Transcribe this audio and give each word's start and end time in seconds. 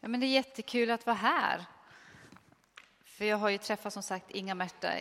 Ja, 0.00 0.08
men 0.08 0.20
det 0.20 0.26
är 0.26 0.28
jättekul 0.28 0.90
att 0.90 1.06
vara 1.06 1.16
här. 1.16 1.64
För 3.04 3.24
jag 3.24 3.36
har 3.36 3.48
ju 3.48 3.58
träffat 3.58 3.92
som 3.92 4.02
sagt 4.02 4.30
Inga-Märta 4.30 4.92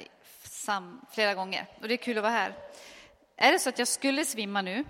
flera 1.11 1.33
gånger 1.33 1.65
och 1.81 1.87
det 1.87 1.93
är 1.93 1.97
kul 1.97 2.17
att 2.17 2.23
vara 2.23 2.33
här. 2.33 2.53
Är 3.35 3.51
det 3.51 3.59
så 3.59 3.69
att 3.69 3.79
jag 3.79 3.87
skulle 3.87 4.25
svimma 4.25 4.61
nu 4.61 4.85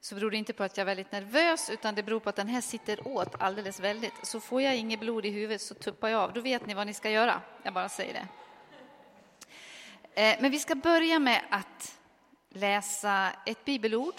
så 0.00 0.14
beror 0.14 0.30
det 0.30 0.36
inte 0.36 0.52
på 0.52 0.62
att 0.62 0.76
jag 0.76 0.82
är 0.82 0.86
väldigt 0.86 1.12
nervös 1.12 1.70
utan 1.70 1.94
det 1.94 2.02
beror 2.02 2.20
på 2.20 2.28
att 2.28 2.36
den 2.36 2.48
här 2.48 2.60
sitter 2.60 3.08
åt 3.08 3.34
alldeles 3.38 3.80
väldigt. 3.80 4.14
Så 4.22 4.40
får 4.40 4.62
jag 4.62 4.76
inget 4.76 5.00
blod 5.00 5.26
i 5.26 5.30
huvudet 5.30 5.62
så 5.62 5.74
tuppar 5.74 6.08
jag 6.08 6.20
av. 6.20 6.32
Då 6.32 6.40
vet 6.40 6.66
ni 6.66 6.74
vad 6.74 6.86
ni 6.86 6.94
ska 6.94 7.10
göra. 7.10 7.42
Jag 7.62 7.74
bara 7.74 7.88
säger 7.88 8.12
det. 8.12 8.28
Eh, 10.22 10.36
men 10.40 10.50
vi 10.50 10.58
ska 10.58 10.74
börja 10.74 11.18
med 11.18 11.42
att 11.50 11.98
läsa 12.48 13.32
ett 13.46 13.64
bibelord 13.64 14.14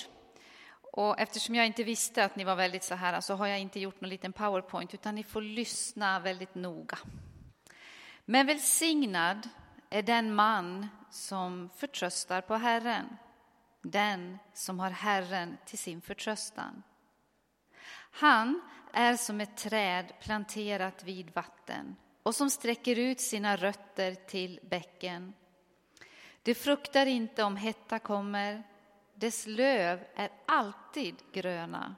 och 0.98 1.20
eftersom 1.20 1.56
jag 1.56 1.66
inte 1.66 1.84
visste 1.84 2.26
att 2.26 2.36
ni 2.36 2.44
var 2.44 2.56
väldigt 2.56 2.84
så 2.84 2.96
här 2.96 3.22
så 3.22 3.36
har 3.36 3.48
jag 3.48 3.60
inte 3.60 3.80
gjort 3.80 4.02
någon 4.02 4.10
liten 4.10 4.34
powerpoint 4.34 4.94
utan 4.94 5.16
ni 5.16 5.24
får 5.24 5.42
lyssna 5.42 6.20
väldigt 6.20 6.56
noga. 6.56 6.98
Men 8.26 8.48
välsignad 8.48 9.50
är 9.90 10.02
den 10.02 10.36
man 10.36 10.88
som 11.12 11.70
förtröstar 11.76 12.42
på 12.42 12.56
Herren, 12.56 13.18
den 13.82 14.38
som 14.54 14.80
har 14.80 14.90
Herren 14.90 15.58
till 15.66 15.78
sin 15.78 16.02
förtröstan. 16.02 16.84
Han 18.12 18.62
är 18.94 19.16
som 19.16 19.42
ett 19.42 19.58
träd 19.58 20.14
planterat 20.22 21.04
vid 21.04 21.34
vatten 21.34 21.96
och 22.24 22.36
som 22.36 22.50
sträcker 22.50 23.00
ut 23.00 23.20
sina 23.20 23.56
rötter 23.56 24.16
till 24.16 24.60
bäcken. 24.64 25.34
Det 26.44 26.56
fruktar 26.56 27.06
inte 27.06 27.44
om 27.44 27.56
hetta 27.56 28.00
kommer 28.00 28.64
dess 29.20 29.48
löv 29.48 30.00
är 30.16 30.30
alltid 30.46 31.16
gröna. 31.32 31.96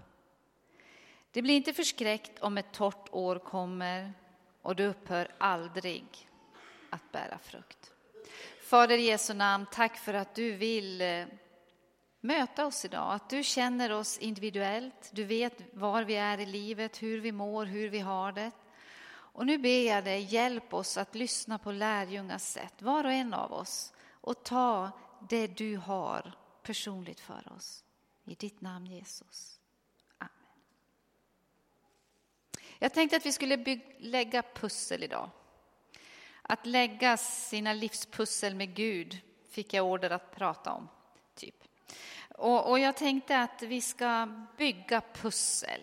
Det 1.31 1.41
blir 1.41 1.55
inte 1.55 1.73
förskräckt 1.73 2.39
om 2.39 2.57
ett 2.57 2.71
torrt 2.71 3.09
år 3.11 3.39
kommer 3.39 4.13
och 4.61 4.75
det 4.75 4.87
upphör 4.87 5.35
aldrig 5.37 6.05
att 6.89 7.11
bära 7.11 7.37
frukt. 7.37 7.93
Fader 8.63 8.97
i 8.97 9.01
Jesu 9.01 9.33
namn, 9.33 9.65
tack 9.71 9.97
för 9.97 10.13
att 10.13 10.35
du 10.35 10.51
vill 10.51 11.01
eh, 11.01 11.25
möta 12.21 12.65
oss 12.65 12.85
idag, 12.85 13.13
att 13.13 13.29
du 13.29 13.43
känner 13.43 13.91
oss 13.91 14.17
individuellt. 14.17 15.09
Du 15.11 15.23
vet 15.23 15.61
var 15.73 16.03
vi 16.03 16.15
är 16.15 16.37
i 16.37 16.45
livet, 16.45 17.01
hur 17.01 17.19
vi 17.19 17.31
mår, 17.31 17.65
hur 17.65 17.89
vi 17.89 17.99
har 17.99 18.31
det. 18.31 18.51
Och 19.11 19.45
nu 19.45 19.57
ber 19.57 19.87
jag 19.87 20.03
dig, 20.03 20.21
hjälp 20.21 20.73
oss 20.73 20.97
att 20.97 21.15
lyssna 21.15 21.57
på 21.57 21.71
lärjungas 21.71 22.51
sätt, 22.51 22.81
var 22.81 23.03
och 23.03 23.11
en 23.11 23.33
av 23.33 23.53
oss, 23.53 23.93
och 24.21 24.43
ta 24.43 24.91
det 25.29 25.47
du 25.47 25.77
har 25.77 26.33
personligt 26.69 27.19
för 27.19 27.53
oss. 27.57 27.83
I 28.25 28.35
ditt 28.35 28.61
namn 28.61 28.85
Jesus. 28.85 29.59
Amen. 30.17 30.33
Jag 32.79 32.93
tänkte 32.93 33.17
att 33.17 33.25
vi 33.25 33.31
skulle 33.31 33.79
lägga 33.99 34.43
pussel 34.53 35.03
idag. 35.03 35.29
Att 36.41 36.65
lägga 36.65 37.17
sina 37.17 37.73
livspussel 37.73 38.55
med 38.55 38.75
Gud 38.75 39.17
fick 39.49 39.73
jag 39.73 39.85
order 39.85 40.09
att 40.09 40.35
prata 40.35 40.73
om. 40.73 40.89
typ. 41.35 41.55
Och, 42.35 42.69
och 42.69 42.79
jag 42.79 42.97
tänkte 42.97 43.39
att 43.39 43.61
vi 43.61 43.81
ska 43.81 44.27
bygga 44.57 45.01
pussel. 45.13 45.81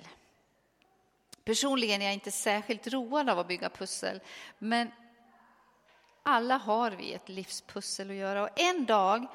Personligen 1.45 2.03
är 2.03 2.07
jag 2.07 2.15
inte 2.15 2.31
särskilt 2.31 2.87
road 2.87 3.31
av 3.31 3.39
att 3.39 3.49
bygga 3.49 3.71
pussel, 3.71 4.21
men 4.59 4.91
alla 6.23 6.57
har 6.57 6.91
vi 6.91 7.13
ett 7.13 7.29
livspussel 7.29 8.11
att 8.11 8.17
göra 8.17 8.43
och 8.43 8.61
en 8.61 8.85
dag 8.85 9.27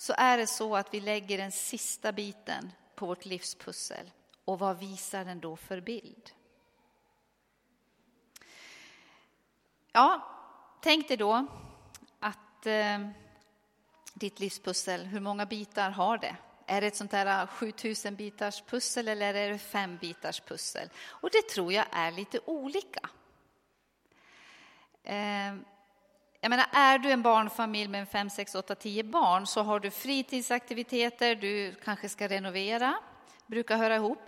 så 0.00 0.14
är 0.16 0.38
det 0.38 0.46
så 0.46 0.76
att 0.76 0.94
vi 0.94 1.00
lägger 1.00 1.38
den 1.38 1.52
sista 1.52 2.12
biten 2.12 2.72
på 2.94 3.06
vårt 3.06 3.24
livspussel. 3.24 4.10
Och 4.44 4.58
vad 4.58 4.78
visar 4.78 5.24
den 5.24 5.40
då 5.40 5.56
för 5.56 5.80
bild? 5.80 6.30
Ja, 9.92 10.22
tänk 10.82 11.08
dig 11.08 11.16
då 11.16 11.46
att 12.20 12.66
eh, 12.66 13.08
ditt 14.14 14.40
livspussel, 14.40 15.04
hur 15.04 15.20
många 15.20 15.46
bitar 15.46 15.90
har 15.90 16.18
det? 16.18 16.36
Är 16.66 16.80
det 16.80 16.86
ett 16.86 16.96
sånt 16.96 17.10
där 17.10 17.46
7000 17.46 18.14
ah, 18.14 18.16
bitars 18.16 18.62
pussel 18.62 19.08
eller 19.08 19.34
är 19.34 19.50
det 19.50 19.58
fem 19.58 19.98
bitars 20.00 20.40
pussel? 20.40 20.90
Och 21.06 21.30
det 21.32 21.48
tror 21.48 21.72
jag 21.72 21.86
är 21.90 22.10
lite 22.10 22.40
olika. 22.44 23.08
Eh, 25.02 25.54
jag 26.40 26.50
menar, 26.50 26.66
är 26.72 26.98
du 26.98 27.10
en 27.10 27.22
barnfamilj 27.22 27.88
med 27.88 28.08
5, 28.08 28.30
6, 28.30 28.54
8, 28.54 28.74
10 28.74 29.04
barn 29.04 29.46
så 29.46 29.62
har 29.62 29.80
du 29.80 29.90
fritidsaktiviteter, 29.90 31.34
du 31.34 31.74
kanske 31.84 32.08
ska 32.08 32.28
renovera, 32.28 32.94
brukar 33.46 33.76
höra 33.76 33.96
ihop. 33.96 34.22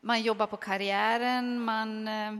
Man 0.00 0.22
jobbar 0.22 0.46
på 0.46 0.56
karriären, 0.56 1.64
man 1.64 2.08
eh, 2.08 2.34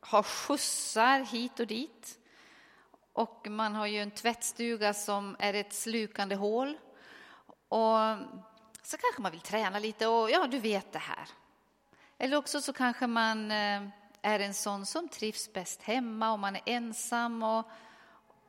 har 0.00 0.22
skjutsar 0.22 1.20
hit 1.20 1.60
och 1.60 1.66
dit. 1.66 2.18
Och 3.12 3.46
man 3.50 3.74
har 3.74 3.86
ju 3.86 3.98
en 3.98 4.10
tvättstuga 4.10 4.94
som 4.94 5.36
är 5.38 5.54
ett 5.54 5.72
slukande 5.72 6.34
hål. 6.34 6.78
Och 7.68 7.98
så 8.82 8.96
kanske 8.96 9.22
man 9.22 9.32
vill 9.32 9.40
träna 9.40 9.78
lite 9.78 10.06
och 10.06 10.30
ja, 10.30 10.46
du 10.46 10.58
vet 10.58 10.92
det 10.92 10.98
här. 10.98 11.28
Eller 12.18 12.36
också 12.36 12.60
så 12.60 12.72
kanske 12.72 13.06
man 13.06 13.50
eh, 13.50 13.82
är 14.22 14.40
en 14.40 14.54
sån 14.54 14.86
som 14.86 15.08
trivs 15.08 15.52
bäst 15.52 15.82
hemma 15.82 16.32
och 16.32 16.38
man 16.38 16.56
är 16.56 16.62
ensam 16.66 17.42
och 17.42 17.66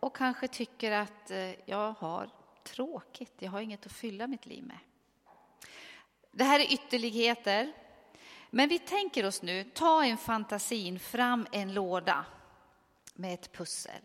och 0.04 0.16
kanske 0.16 0.48
tycker 0.48 0.92
att 0.92 1.32
eh, 1.32 1.70
jag 1.70 1.92
har 1.92 2.30
tråkigt, 2.64 3.34
jag 3.40 3.52
har 3.52 3.62
inget 3.62 3.86
att 3.86 3.92
fylla 3.92 4.28
mitt 4.28 4.46
liv 4.46 4.64
med. 4.64 4.78
Det 6.32 6.44
här 6.44 6.60
är 6.60 6.74
ytterligheter. 6.74 7.74
Men 8.50 8.70
vi 8.70 8.80
tänker 8.80 9.26
oss 9.26 9.42
nu, 9.42 9.64
ta 9.64 10.04
en 10.04 10.18
fantasin 10.18 11.00
fram 11.00 11.48
en 11.52 11.74
låda 11.74 12.26
med 13.14 13.34
ett 13.34 13.52
pussel. 13.52 14.02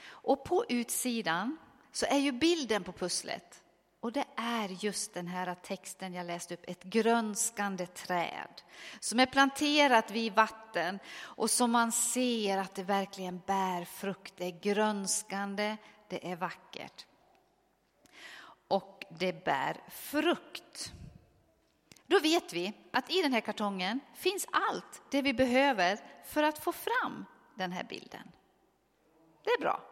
Och 0.00 0.44
på 0.44 0.64
utsidan 0.68 1.56
så 1.92 2.06
är 2.06 2.18
ju 2.18 2.32
bilden 2.32 2.84
på 2.84 2.92
pusslet 2.92 3.62
och 4.00 4.12
det 4.12 4.24
är 4.36 4.68
just 4.68 5.14
den 5.14 5.26
här 5.26 5.54
texten 5.54 6.14
jag 6.14 6.26
läste 6.26 6.54
upp, 6.54 6.64
ett 6.66 6.82
grönskande 6.82 7.86
träd 7.86 8.62
som 9.00 9.20
är 9.20 9.26
planterat 9.26 10.10
vid 10.10 10.32
vatten 10.32 10.98
och 11.20 11.50
som 11.50 11.70
man 11.70 11.92
ser 11.92 12.58
att 12.58 12.74
det 12.74 12.82
verkligen 12.82 13.38
bär 13.46 13.84
frukt. 13.84 14.34
Det 14.36 14.44
är 14.44 14.60
grönskande, 14.60 15.76
det 16.08 16.32
är 16.32 16.36
vackert. 16.36 17.06
Och 18.68 19.04
det 19.10 19.44
bär 19.44 19.76
frukt. 19.88 20.92
Då 22.06 22.20
vet 22.20 22.52
vi 22.52 22.72
att 22.92 23.10
i 23.10 23.22
den 23.22 23.32
här 23.32 23.40
kartongen 23.40 24.00
finns 24.14 24.46
allt 24.50 25.02
det 25.10 25.22
vi 25.22 25.34
behöver 25.34 25.98
för 26.24 26.42
att 26.42 26.58
få 26.58 26.72
fram 26.72 27.24
den 27.54 27.72
här 27.72 27.84
bilden. 27.84 28.32
Det 29.44 29.50
är 29.50 29.60
bra. 29.60 29.82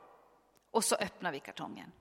Och 0.70 0.84
så 0.84 0.96
öppnar 0.96 1.32
vi 1.32 1.40
kartongen. 1.40 1.92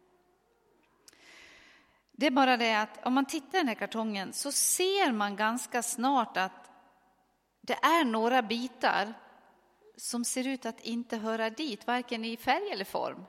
Det 2.18 2.26
är 2.26 2.32
bara 2.32 2.58
det 2.58 2.74
att 2.74 3.06
om 3.06 3.14
man 3.14 3.26
tittar 3.26 3.58
i 3.58 3.62
den 3.62 3.68
här 3.68 3.76
kartongen 3.76 4.34
så 4.34 4.52
ser 4.52 5.12
man 5.12 5.36
ganska 5.36 5.84
snart 5.84 6.38
att 6.38 6.72
det 7.62 7.74
är 7.74 8.06
några 8.06 8.42
bitar 8.42 9.14
som 9.98 10.26
ser 10.26 10.48
ut 10.48 10.66
att 10.66 10.80
inte 10.80 11.18
höra 11.18 11.50
dit, 11.50 11.88
varken 11.88 12.26
i 12.26 12.38
färg 12.38 12.70
eller 12.72 12.86
form. 12.86 13.26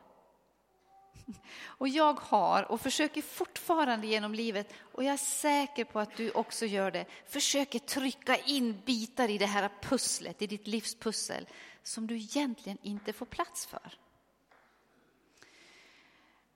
Och 1.65 1.89
jag 1.89 2.21
har, 2.21 2.73
och 2.73 2.81
försöker 2.81 3.23
fortfarande 3.23 4.07
genom 4.07 4.35
livet, 4.35 4.73
och 4.93 5.05
jag 5.05 5.13
är 5.13 5.17
säker 5.17 5.85
på 5.85 6.01
att 6.01 6.17
du 6.17 6.31
också 6.31 6.67
gör 6.67 6.91
det, 6.91 7.07
försöker 7.27 7.79
trycka 7.79 8.37
in 8.37 8.83
bitar 8.85 9.29
i 9.29 9.39
det 9.39 9.47
här 9.47 9.71
pusslet, 9.83 10.43
i 10.43 10.47
ditt 10.47 10.67
livspussel, 10.67 11.49
som 11.83 12.07
du 12.07 12.17
egentligen 12.17 12.79
inte 12.83 13.13
får 13.13 13.27
plats 13.27 13.67
för. 13.67 13.93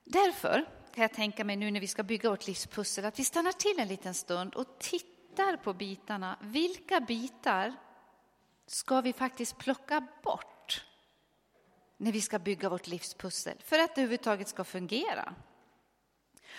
Därför 0.04 0.79
kan 0.94 1.02
jag 1.02 1.12
tänka 1.12 1.44
mig 1.44 1.56
nu 1.56 1.70
när 1.70 1.80
vi 1.80 1.86
ska 1.86 2.02
bygga 2.02 2.30
vårt 2.30 2.46
livspussel, 2.46 3.04
att 3.04 3.18
vi 3.18 3.24
stannar 3.24 3.52
till 3.52 3.80
en 3.80 3.88
liten 3.88 4.14
stund 4.14 4.54
och 4.54 4.78
tittar 4.78 5.56
på 5.56 5.72
bitarna. 5.74 6.38
Vilka 6.40 7.00
bitar 7.00 7.74
ska 8.66 9.00
vi 9.00 9.12
faktiskt 9.12 9.58
plocka 9.58 10.06
bort 10.22 10.84
när 11.96 12.12
vi 12.12 12.20
ska 12.20 12.38
bygga 12.38 12.68
vårt 12.68 12.86
livspussel 12.86 13.56
för 13.64 13.78
att 13.78 13.94
det 13.94 14.00
överhuvudtaget 14.00 14.48
ska 14.48 14.64
fungera? 14.64 15.34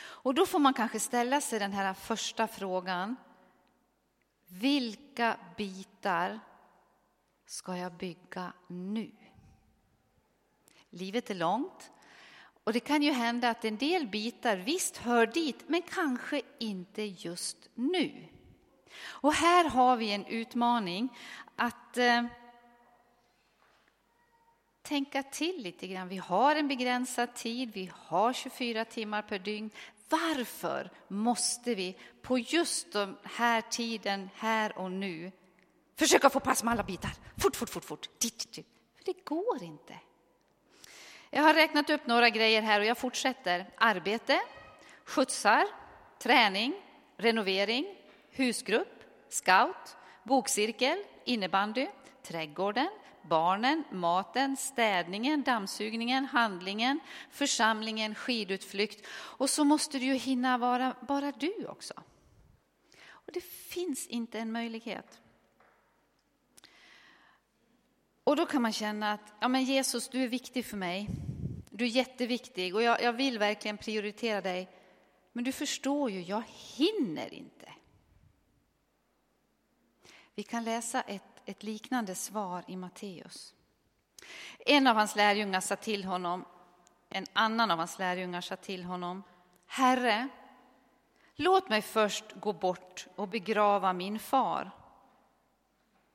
Och 0.01 0.33
då 0.33 0.45
får 0.45 0.60
man 0.60 0.74
kanske 0.74 1.00
ställa 1.00 1.42
sig 1.42 1.60
den 1.60 1.74
här 1.74 1.94
första 1.94 2.48
frågan. 2.48 3.16
Vilka 4.48 5.38
bitar 5.57 6.39
ska 7.45 7.78
jag 7.78 7.94
bygga 7.94 8.54
nu? 8.68 9.12
Livet 10.89 11.30
är 11.30 11.36
långt. 11.36 11.92
Och 12.63 12.74
det 12.74 12.80
kan 12.80 13.04
ju 13.04 13.12
hända 13.12 13.50
att 13.50 13.66
en 13.66 13.78
del 13.78 14.08
bitar 14.08 14.58
visst 14.58 14.98
hör 14.98 15.25
dit, 15.25 15.63
men 15.68 15.81
kanske 15.81 16.42
inte 16.60 17.04
just 17.04 17.58
nu. 17.74 18.28
Och 19.04 19.34
här 19.34 19.69
har 19.69 19.98
vi 19.98 20.12
en 20.12 20.25
utmaning 20.25 21.18
att 21.56 21.98
eh, 21.98 22.25
tänka 24.81 25.24
till 25.24 25.63
lite 25.63 25.88
grann. 25.88 26.08
Vi 26.08 26.18
har 26.18 26.56
en 26.56 26.68
begränsad 26.68 27.34
tid, 27.34 27.72
vi 27.74 27.92
har 27.96 28.34
24 28.34 28.86
timmar 28.86 29.22
per 29.22 29.40
dygn. 29.40 29.69
Varför 30.10 30.90
måste 31.07 31.75
vi 31.75 31.98
på 32.22 32.40
just 32.40 32.94
den 32.94 33.18
här 33.24 33.62
tiden, 33.62 34.30
här 34.36 34.78
och 34.78 34.92
nu, 34.92 35.31
försöka 35.96 36.30
få 36.30 36.40
pass 36.40 36.64
med 36.64 36.72
alla 36.72 36.84
bitar. 36.84 37.12
Fort, 37.38 37.56
fort, 37.56 37.69
fort, 37.69 37.86
fort. 37.86 38.10
För 38.96 39.06
det 39.06 39.25
går 39.25 39.64
inte. 39.64 39.96
Jag 41.33 41.44
har 41.44 41.54
räknat 41.54 41.89
upp 41.89 42.07
några 42.07 42.30
grejer 42.30 42.62
här 42.62 42.80
och 42.80 42.86
jag 42.86 42.98
fortsätter. 42.98 43.66
Arbete, 43.78 44.39
skjutsar, 45.06 45.68
träning, 46.19 46.74
renovering, 47.18 47.86
husgrupp, 48.31 49.04
scout, 49.30 49.98
bokcirkel, 50.24 50.98
innebandy, 51.25 51.88
trädgården, 52.24 52.89
barnen, 53.22 53.83
maten, 53.92 54.57
städningen, 54.57 55.44
dammsugningen, 55.44 56.25
handlingen, 56.25 57.00
församlingen, 57.30 58.16
skidutflykt. 58.16 59.07
Och 59.12 59.50
så 59.50 59.63
måste 59.63 60.00
du 60.00 60.06
ju 60.06 60.13
hinna 60.13 60.57
vara 60.57 60.95
bara 61.01 61.31
du 61.31 61.68
också. 61.68 61.94
Och 63.10 63.31
det 63.33 63.44
finns 63.44 64.07
inte 64.07 64.39
en 64.39 64.51
möjlighet. 64.51 65.20
Och 68.31 68.38
då 68.38 68.45
kan 68.45 68.62
man 68.62 68.74
känna 68.74 69.12
att 69.12 69.33
ja, 69.39 69.48
men 69.48 69.63
Jesus, 69.63 70.10
du 70.10 70.24
är 70.24 70.28
viktig 70.28 70.66
för 70.66 70.78
mig. 70.78 71.07
Du 71.69 71.86
är 71.86 71.89
jätteviktig 71.89 72.75
och 72.75 72.83
jag, 72.83 73.01
jag 73.01 73.13
vill 73.13 73.39
verkligen 73.39 73.78
prioritera 73.78 74.42
dig. 74.42 74.69
Men 75.31 75.44
du 75.44 75.51
förstår 75.51 76.12
ju, 76.12 76.22
jag 76.22 76.44
hinner 76.48 77.33
inte. 77.33 77.74
Vi 80.36 80.44
kan 80.44 80.63
läsa 80.63 81.01
ett, 81.01 81.24
ett 81.45 81.63
liknande 81.63 82.16
svar 82.16 82.63
i 82.68 82.75
Matteus. 82.75 83.54
En 84.60 84.88
av 84.88 84.95
hans 84.95 85.16
lärjungar 85.16 85.62
sa 85.62 85.75
till 85.75 86.04
honom, 86.04 86.45
en 87.10 87.25
annan 87.33 87.72
av 87.72 87.78
hans 87.78 88.00
lärjungar 88.00 88.42
sa 88.42 88.56
till 88.56 88.83
honom, 88.83 89.24
Herre, 89.66 90.28
låt 91.36 91.69
mig 91.69 91.81
först 91.81 92.25
gå 92.36 92.54
bort 92.54 93.07
och 93.16 93.28
begrava 93.28 93.94
min 93.94 94.19
far. 94.19 94.72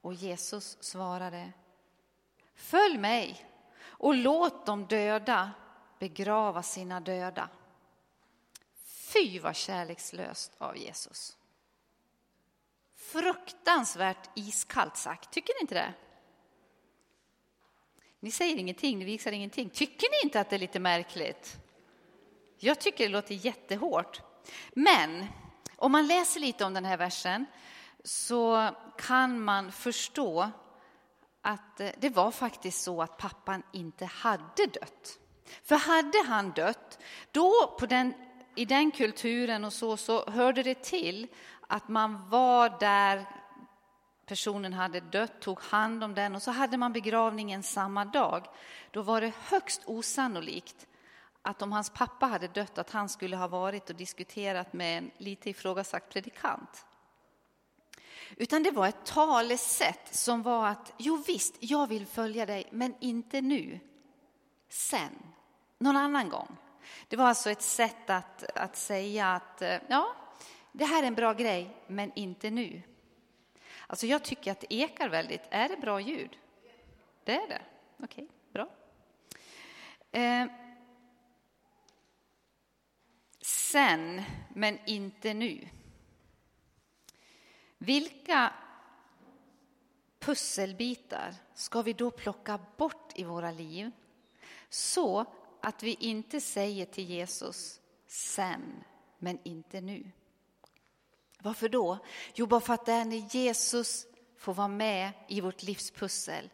Och 0.00 0.14
Jesus 0.14 0.76
svarade, 0.80 1.52
Följ 2.56 2.98
mig 2.98 3.46
och 3.88 4.14
låt 4.14 4.66
de 4.66 4.86
döda 4.86 5.50
begrava 5.98 6.62
sina 6.62 7.00
döda. 7.00 7.48
Fy 8.84 9.38
vad 9.38 9.56
kärlekslöst 9.56 10.52
av 10.58 10.76
Jesus. 10.76 11.36
Fruktansvärt 12.96 14.30
iskallt 14.34 14.96
sagt, 14.96 15.30
tycker 15.30 15.54
ni 15.54 15.60
inte 15.60 15.74
det? 15.74 15.94
Ni 18.20 18.30
säger 18.30 18.56
ingenting, 18.56 18.98
ni 18.98 19.04
visar 19.04 19.32
ingenting. 19.32 19.70
Tycker 19.70 20.08
ni 20.10 20.26
inte 20.26 20.40
att 20.40 20.50
det 20.50 20.56
är 20.56 20.60
lite 20.60 20.80
märkligt? 20.80 21.56
Jag 22.58 22.80
tycker 22.80 23.04
det 23.04 23.10
låter 23.10 23.34
jättehårt. 23.34 24.20
Men 24.72 25.26
om 25.76 25.92
man 25.92 26.06
läser 26.06 26.40
lite 26.40 26.64
om 26.64 26.74
den 26.74 26.84
här 26.84 26.96
versen 26.96 27.46
så 28.04 28.70
kan 28.98 29.40
man 29.40 29.72
förstå 29.72 30.50
att 31.46 31.80
eh, 31.80 31.90
det 31.98 32.08
var 32.08 32.30
faktiskt 32.30 32.82
så 32.82 33.02
att 33.02 33.16
pappan 33.16 33.62
inte 33.72 34.04
hade 34.04 34.66
dött. 34.66 35.18
För 35.62 35.76
hade 35.76 36.28
han 36.28 36.50
dött, 36.50 36.98
då 37.32 37.76
på 37.78 37.86
den, 37.86 38.14
i 38.54 38.64
den 38.64 38.90
kulturen 38.90 39.64
och 39.64 39.72
så, 39.72 39.96
så 39.96 40.30
hörde 40.30 40.62
det 40.62 40.82
till 40.82 41.26
att 41.66 41.88
man 41.88 42.28
var 42.28 42.80
där 42.80 43.26
personen 44.26 44.72
hade 44.72 45.00
dött, 45.00 45.40
tog 45.40 45.60
hand 45.60 46.04
om 46.04 46.14
den 46.14 46.34
och 46.34 46.42
så 46.42 46.50
hade 46.50 46.76
man 46.76 46.92
begravningen 46.92 47.62
samma 47.62 48.04
dag. 48.04 48.46
Då 48.90 49.02
var 49.02 49.20
det 49.20 49.32
högst 49.40 49.82
osannolikt 49.86 50.86
att 51.42 51.62
om 51.62 51.72
hans 51.72 51.90
pappa 51.90 52.26
hade 52.26 52.48
dött 52.48 52.78
att 52.78 52.90
han 52.90 53.08
skulle 53.08 53.36
ha 53.36 53.48
varit 53.48 53.90
och 53.90 53.96
diskuterat 53.96 54.72
med 54.72 54.98
en 54.98 55.10
lite 55.18 55.50
ifrågasatt 55.50 56.08
predikant. 56.08 56.86
Utan 58.36 58.62
det 58.62 58.70
var 58.70 58.86
ett 58.88 59.04
talesätt 59.04 60.14
som 60.14 60.42
var 60.42 60.68
att, 60.68 60.92
jo 60.98 61.22
visst, 61.26 61.54
jag 61.60 61.86
vill 61.86 62.06
följa 62.06 62.46
dig, 62.46 62.68
men 62.70 62.94
inte 63.00 63.40
nu. 63.40 63.80
Sen, 64.68 65.10
någon 65.78 65.96
annan 65.96 66.28
gång. 66.28 66.56
Det 67.08 67.16
var 67.16 67.26
alltså 67.26 67.50
ett 67.50 67.62
sätt 67.62 68.10
att, 68.10 68.44
att 68.54 68.76
säga 68.76 69.34
att, 69.34 69.62
eh, 69.62 69.78
ja, 69.88 70.16
det 70.72 70.84
här 70.84 71.02
är 71.02 71.06
en 71.06 71.14
bra 71.14 71.32
grej, 71.32 71.76
men 71.86 72.12
inte 72.14 72.50
nu. 72.50 72.82
Alltså 73.86 74.06
jag 74.06 74.24
tycker 74.24 74.52
att 74.52 74.60
det 74.60 74.74
ekar 74.74 75.08
väldigt. 75.08 75.42
Är 75.50 75.68
det 75.68 75.76
bra 75.76 76.00
ljud? 76.00 76.38
Det 77.24 77.32
är 77.32 77.48
det? 77.48 77.62
Okej, 78.02 78.24
okay, 78.24 78.26
bra. 78.52 78.68
Eh, 80.20 80.46
sen, 83.40 84.22
men 84.54 84.78
inte 84.86 85.34
nu. 85.34 85.68
Vilka 87.78 88.52
pusselbitar 90.18 91.34
ska 91.54 91.82
vi 91.82 91.92
då 91.92 92.10
plocka 92.10 92.60
bort 92.76 93.12
i 93.14 93.24
våra 93.24 93.50
liv 93.50 93.90
så 94.68 95.24
att 95.60 95.82
vi 95.82 95.94
inte 95.94 96.40
säger 96.40 96.86
till 96.86 97.04
Jesus 97.04 97.80
sen, 98.06 98.84
men 99.18 99.38
inte 99.42 99.80
nu? 99.80 100.10
Varför 101.38 101.68
då? 101.68 101.98
Jo, 102.34 102.46
bara 102.46 102.60
för 102.60 102.74
att 102.74 102.86
det 102.86 102.92
är 102.92 103.04
när 103.04 103.34
Jesus 103.36 104.06
får 104.36 104.54
vara 104.54 104.68
med 104.68 105.12
i 105.28 105.40
vårt 105.40 105.62
livspussel 105.62 106.50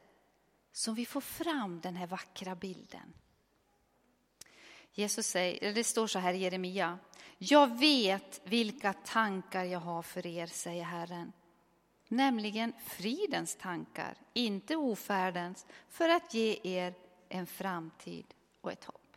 som 0.72 0.94
vi 0.94 1.06
får 1.06 1.20
fram 1.20 1.80
den 1.80 1.96
här 1.96 2.06
vackra 2.06 2.54
bilden. 2.54 3.14
Jesus 4.92 5.26
säger, 5.26 5.74
det 5.74 5.84
står 5.84 6.06
så 6.06 6.18
här 6.18 6.34
i 6.34 6.38
Jeremia. 6.38 6.98
Jag 7.38 7.78
vet 7.78 8.40
vilka 8.44 8.92
tankar 8.92 9.64
jag 9.64 9.80
har 9.80 10.02
för 10.02 10.26
er, 10.26 10.46
säger 10.46 10.84
Herren. 10.84 11.32
Nämligen 12.08 12.72
fridens 12.86 13.56
tankar, 13.56 14.16
inte 14.32 14.76
ofärdens, 14.76 15.66
för 15.88 16.08
att 16.08 16.34
ge 16.34 16.60
er 16.62 16.94
en 17.28 17.46
framtid 17.46 18.26
och 18.60 18.72
ett 18.72 18.84
hopp. 18.84 19.16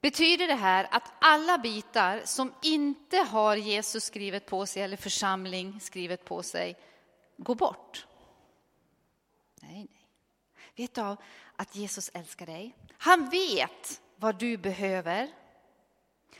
Betyder 0.00 0.46
det 0.46 0.54
här 0.54 0.88
att 0.90 1.12
alla 1.20 1.58
bitar 1.58 2.22
som 2.24 2.54
inte 2.62 3.16
har 3.16 3.56
Jesus 3.56 4.04
skrivet 4.04 4.46
på 4.46 4.66
sig 4.66 4.82
eller 4.82 4.96
församling 4.96 5.80
skrivet 5.80 6.24
på 6.24 6.42
sig 6.42 6.76
går 7.36 7.54
bort? 7.54 8.06
Nej, 9.60 9.74
nej. 9.74 10.08
Vet 10.76 10.94
du 10.94 11.16
att 11.62 11.76
Jesus 11.76 12.10
älskar 12.14 12.46
dig? 12.46 12.74
Han 12.98 13.28
vet 13.28 14.00
vad 14.16 14.38
du 14.38 14.56
behöver. 14.56 15.30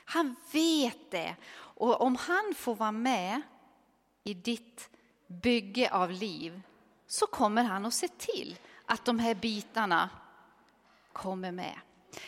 Han 0.04 0.36
vet 0.52 1.10
det. 1.10 1.36
Och 1.54 2.00
om 2.00 2.16
han 2.16 2.54
får 2.56 2.74
vara 2.74 2.92
med 2.92 3.42
i 4.24 4.34
ditt 4.34 4.90
bygge 5.26 5.90
av 5.90 6.10
liv 6.10 6.62
så 7.06 7.26
kommer 7.26 7.62
han 7.62 7.86
att 7.86 7.94
se 7.94 8.08
till 8.08 8.58
att 8.86 9.04
de 9.04 9.18
här 9.18 9.34
bitarna 9.34 10.10
kommer 11.12 11.52
med. 11.52 11.74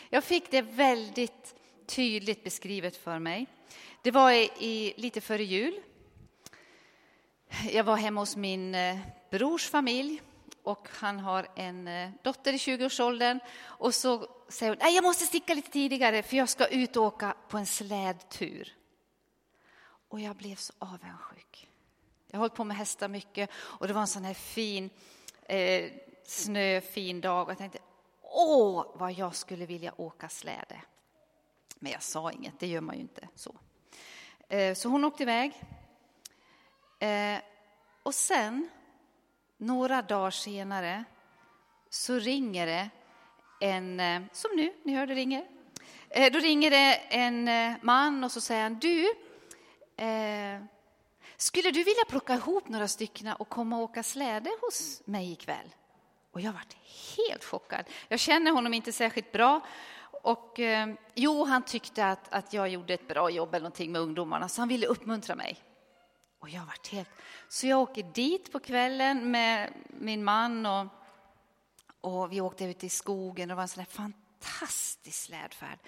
Jag 0.09 0.23
fick 0.23 0.51
det 0.51 0.61
väldigt 0.61 1.55
tydligt 1.85 2.43
beskrivet 2.43 2.97
för 2.97 3.19
mig. 3.19 3.47
Det 4.01 4.11
var 4.11 4.31
i, 4.31 4.49
i, 4.59 4.93
lite 4.97 5.21
före 5.21 5.43
jul. 5.43 5.81
Jag 7.71 7.83
var 7.83 7.95
hemma 7.95 8.21
hos 8.21 8.35
min 8.35 8.75
eh, 8.75 8.99
brors 9.31 9.69
familj 9.69 10.21
och 10.65 10.87
han 10.91 11.19
har 11.19 11.47
en 11.55 11.87
eh, 11.87 12.09
dotter 12.23 12.53
i 12.53 12.57
20-årsåldern. 12.57 13.39
Och 13.63 13.95
så 13.95 14.27
säger 14.49 14.71
hon, 14.71 14.79
Nej, 14.81 14.95
jag 14.95 15.03
måste 15.03 15.25
sticka 15.25 15.53
lite 15.53 15.71
tidigare 15.71 16.23
för 16.23 16.37
jag 16.37 16.49
ska 16.49 16.67
ut 16.67 16.97
och 16.97 17.03
åka 17.03 17.35
på 17.49 17.57
en 17.57 17.65
slädtur. 17.65 18.75
Och 20.09 20.19
jag 20.19 20.35
blev 20.35 20.55
så 20.55 20.73
avundsjuk. 20.79 21.69
Jag 22.27 22.37
har 22.37 22.39
hållit 22.39 22.55
på 22.55 22.63
med 22.63 22.77
hästar 22.77 23.07
mycket 23.07 23.49
och 23.55 23.87
det 23.87 23.93
var 23.93 24.01
en 24.01 24.07
sån 24.07 24.25
här 24.25 24.33
fin 24.33 24.89
eh, 25.43 25.91
snöfin 26.23 27.21
dag 27.21 27.43
och 27.43 27.51
jag 27.51 27.57
tänkte, 27.57 27.79
åh 28.21 28.85
vad 28.93 29.11
jag 29.11 29.35
skulle 29.35 29.65
vilja 29.65 29.93
åka 29.97 30.29
släde. 30.29 30.81
Men 31.75 31.91
jag 31.91 32.03
sa 32.03 32.31
inget, 32.31 32.59
det 32.59 32.67
gör 32.67 32.81
man 32.81 32.95
ju 32.95 33.01
inte 33.01 33.27
så. 33.35 33.55
Eh, 34.49 34.73
så 34.73 34.89
hon 34.89 35.05
åkte 35.05 35.23
iväg. 35.23 35.61
Eh, 36.99 37.39
och 38.03 38.15
sen, 38.15 38.69
några 39.57 40.01
dagar 40.01 40.31
senare, 40.31 41.03
så 41.89 42.13
ringer 42.13 42.65
det 42.65 42.89
en, 43.59 43.99
eh, 43.99 44.21
som 44.31 44.51
nu, 44.55 44.73
ni 44.83 44.95
hörde 44.95 45.15
ringer. 45.15 45.45
Eh, 46.09 46.33
då 46.33 46.39
ringer 46.39 46.71
det 46.71 46.95
en 46.95 47.47
eh, 47.47 47.73
man 47.81 48.23
och 48.23 48.31
så 48.31 48.41
säger 48.41 48.63
han, 48.63 48.79
du, 48.79 49.13
skulle 51.37 51.71
du 51.71 51.83
vilja 51.83 52.05
plocka 52.09 52.33
ihop 52.33 52.67
några 52.69 52.87
stycken 52.87 53.33
och 53.33 53.49
komma 53.49 53.77
och 53.77 53.83
åka 53.83 54.03
släde 54.03 54.49
hos 54.61 55.01
mig 55.05 55.31
ikväll? 55.31 55.75
Och 56.31 56.41
jag 56.41 56.53
varit 56.53 56.77
helt 57.17 57.43
chockad. 57.43 57.85
Jag 58.07 58.19
känner 58.19 58.51
honom 58.51 58.73
inte 58.73 58.91
särskilt 58.91 59.31
bra. 59.31 59.61
Och, 60.25 60.59
eh, 60.59 60.87
jo, 61.13 61.43
han 61.43 61.63
tyckte 61.63 62.07
att, 62.07 62.33
att 62.33 62.53
jag 62.53 62.69
gjorde 62.69 62.93
ett 62.93 63.07
bra 63.07 63.29
jobb 63.29 63.49
eller 63.49 63.63
någonting 63.63 63.91
med 63.91 64.01
ungdomarna, 64.01 64.49
så 64.49 64.61
han 64.61 64.67
ville 64.67 64.87
uppmuntra 64.87 65.35
mig. 65.35 65.57
Och 66.45 66.49
jag 66.49 66.65
varit 66.65 66.87
helt... 66.87 67.09
Så 67.47 67.67
jag 67.67 67.81
åker 67.81 68.03
dit 68.03 68.51
på 68.51 68.59
kvällen 68.59 69.31
med 69.31 69.73
min 69.87 70.23
man 70.23 70.65
och, 70.65 70.87
och 72.01 72.31
vi 72.31 72.41
åkte 72.41 72.65
ut 72.65 72.83
i 72.83 72.89
skogen. 72.89 73.49
Det 73.49 73.55
var 73.55 73.61
en 73.61 73.67
sån 73.67 73.85
fantastisk 73.85 75.21
slädfärd. 75.23 75.79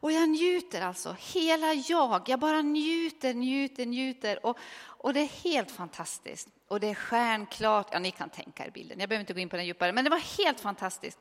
Och 0.00 0.12
jag 0.12 0.28
njuter 0.28 0.82
alltså, 0.82 1.16
hela 1.18 1.74
jag. 1.74 2.28
Jag 2.28 2.40
bara 2.40 2.62
njuter, 2.62 3.34
njuter, 3.34 3.86
njuter. 3.86 4.46
Och, 4.46 4.58
och 4.80 5.14
det 5.14 5.20
är 5.20 5.44
helt 5.44 5.70
fantastiskt. 5.70 6.48
Och 6.68 6.80
det 6.80 6.90
är 6.90 6.94
stjärnklart. 6.94 7.88
Ja, 7.92 7.98
ni 7.98 8.10
kan 8.10 8.30
tänka 8.30 8.66
er 8.66 8.70
bilden. 8.70 9.00
Jag 9.00 9.08
behöver 9.08 9.20
inte 9.20 9.34
gå 9.34 9.40
in 9.40 9.48
på 9.48 9.56
den 9.56 9.66
djupare. 9.66 9.92
Men 9.92 10.04
det 10.04 10.10
var 10.10 10.38
helt 10.38 10.60
fantastiskt. 10.60 11.18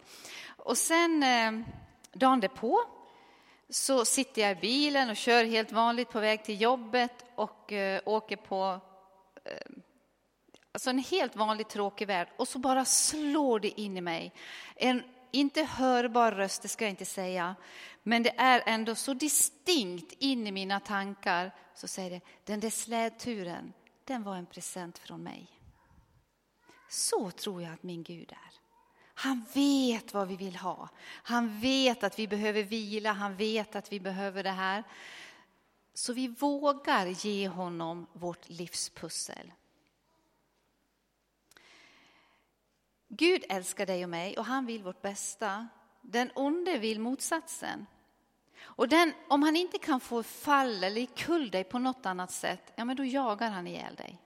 Och 0.57 0.77
sen 0.77 1.23
eh, 1.23 1.51
dagen 2.13 2.39
därpå 2.39 2.96
så 3.69 4.05
sitter 4.05 4.41
jag 4.41 4.51
i 4.51 4.61
bilen 4.61 5.09
och 5.09 5.15
kör 5.15 5.43
helt 5.43 5.71
vanligt 5.71 6.09
på 6.09 6.19
väg 6.19 6.43
till 6.43 6.61
jobbet 6.61 7.25
och 7.35 7.73
eh, 7.73 8.01
åker 8.05 8.35
på 8.35 8.79
eh, 9.45 9.81
alltså 10.71 10.89
en 10.89 10.99
helt 10.99 11.35
vanlig 11.35 11.67
tråkig 11.67 12.07
värld. 12.07 12.27
Och 12.37 12.47
så 12.47 12.59
bara 12.59 12.85
slår 12.85 13.59
det 13.59 13.79
in 13.81 13.97
i 13.97 14.01
mig. 14.01 14.33
En 14.75 15.03
inte 15.31 15.63
hörbar 15.63 16.31
röst, 16.31 16.61
det 16.61 16.67
ska 16.67 16.85
jag 16.85 16.89
inte 16.89 17.05
säga, 17.05 17.55
men 18.03 18.23
det 18.23 18.33
är 18.37 18.63
ändå 18.65 18.95
så 18.95 19.13
distinkt 19.13 20.13
in 20.19 20.47
i 20.47 20.51
mina 20.51 20.79
tankar. 20.79 21.51
Så 21.75 21.87
säger 21.87 22.09
det, 22.09 22.21
den 22.43 22.59
där 22.59 22.69
slädturen, 22.69 23.73
den 24.03 24.23
var 24.23 24.35
en 24.35 24.45
present 24.45 24.97
från 24.97 25.23
mig. 25.23 25.51
Så 26.89 27.31
tror 27.31 27.61
jag 27.61 27.73
att 27.73 27.83
min 27.83 28.03
Gud 28.03 28.31
är. 28.31 28.46
Han 29.19 29.45
vet 29.53 30.13
vad 30.13 30.27
vi 30.27 30.35
vill 30.35 30.55
ha. 30.55 30.89
Han 31.07 31.59
vet 31.59 32.03
att 32.03 32.19
vi 32.19 32.27
behöver 32.27 32.63
vila, 32.63 33.11
han 33.11 33.35
vet 33.35 33.75
att 33.75 33.91
vi 33.91 33.99
behöver 33.99 34.43
det 34.43 34.51
här. 34.51 34.83
Så 35.93 36.13
vi 36.13 36.27
vågar 36.27 37.05
ge 37.05 37.47
honom 37.47 38.07
vårt 38.13 38.49
livspussel. 38.49 39.53
Gud 43.07 43.43
älskar 43.49 43.85
dig 43.85 44.03
och 44.03 44.09
mig 44.09 44.37
och 44.37 44.45
han 44.45 44.65
vill 44.65 44.83
vårt 44.83 45.01
bästa. 45.01 45.67
Den 46.01 46.31
onde 46.35 46.77
vill 46.77 46.99
motsatsen. 46.99 47.85
Och 48.59 48.89
den, 48.89 49.13
om 49.29 49.43
han 49.43 49.55
inte 49.55 49.77
kan 49.77 49.99
få 49.99 50.23
fall 50.23 50.83
eller 50.83 51.05
kull 51.05 51.51
dig 51.51 51.63
på 51.63 51.79
något 51.79 52.05
annat 52.05 52.31
sätt, 52.31 52.73
ja 52.75 52.85
men 52.85 52.95
då 52.95 53.05
jagar 53.05 53.49
han 53.49 53.67
ihjäl 53.67 53.95
dig. 53.95 54.21